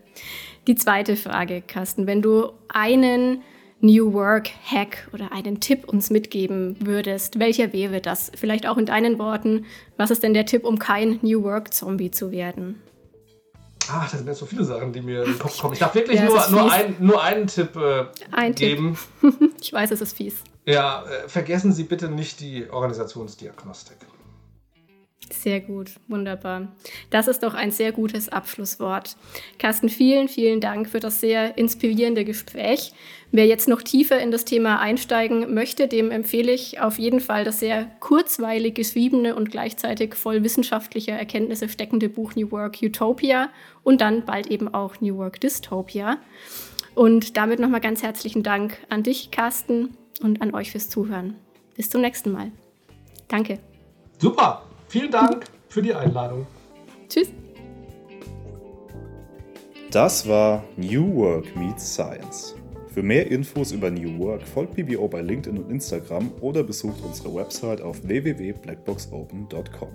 [0.65, 3.43] Die zweite Frage, Carsten, wenn du einen
[3.81, 8.31] New Work Hack oder einen Tipp uns mitgeben würdest, welcher wäre das?
[8.33, 9.65] Vielleicht auch in deinen Worten.
[9.95, 12.81] Was ist denn der Tipp, um kein New Work Zombie zu werden?
[13.91, 15.73] Ach, das sind jetzt so viele Sachen, die mir in den Kopf kommen.
[15.73, 18.97] Ich darf wirklich ja, nur, nur, ein, nur einen Tipp äh, ein geben.
[19.21, 19.51] Tipp.
[19.61, 20.37] ich weiß, es ist fies.
[20.65, 23.97] Ja, äh, vergessen Sie bitte nicht die Organisationsdiagnostik.
[25.31, 26.73] Sehr gut, wunderbar.
[27.09, 29.15] Das ist doch ein sehr gutes Abschlusswort.
[29.57, 32.93] Carsten, vielen, vielen Dank für das sehr inspirierende Gespräch.
[33.31, 37.43] Wer jetzt noch tiefer in das Thema einsteigen möchte, dem empfehle ich auf jeden Fall
[37.43, 43.49] das sehr kurzweilig geschriebene und gleichzeitig voll wissenschaftlicher Erkenntnisse steckende Buch New Work Utopia
[43.83, 46.17] und dann bald eben auch New Work Dystopia.
[46.95, 51.35] Und damit nochmal ganz herzlichen Dank an dich, Carsten, und an euch fürs Zuhören.
[51.75, 52.51] Bis zum nächsten Mal.
[53.27, 53.59] Danke.
[54.19, 54.63] Super.
[54.93, 56.45] Vielen Dank für die Einladung.
[57.09, 57.31] Tschüss.
[59.89, 62.55] Das war New Work Meets Science.
[62.89, 67.33] Für mehr Infos über New Work folgt BBO bei LinkedIn und Instagram oder besucht unsere
[67.33, 69.89] Website auf www.blackboxopen.com.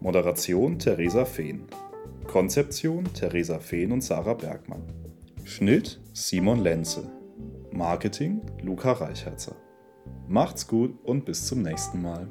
[0.00, 1.66] Moderation Theresa Fehn.
[2.26, 4.84] Konzeption Theresa Fehn und Sarah Bergmann.
[5.44, 7.12] Schnitt Simon Lenze.
[7.72, 9.54] Marketing Luca Reichherzer.
[10.26, 12.30] Macht's gut und bis zum nächsten Mal.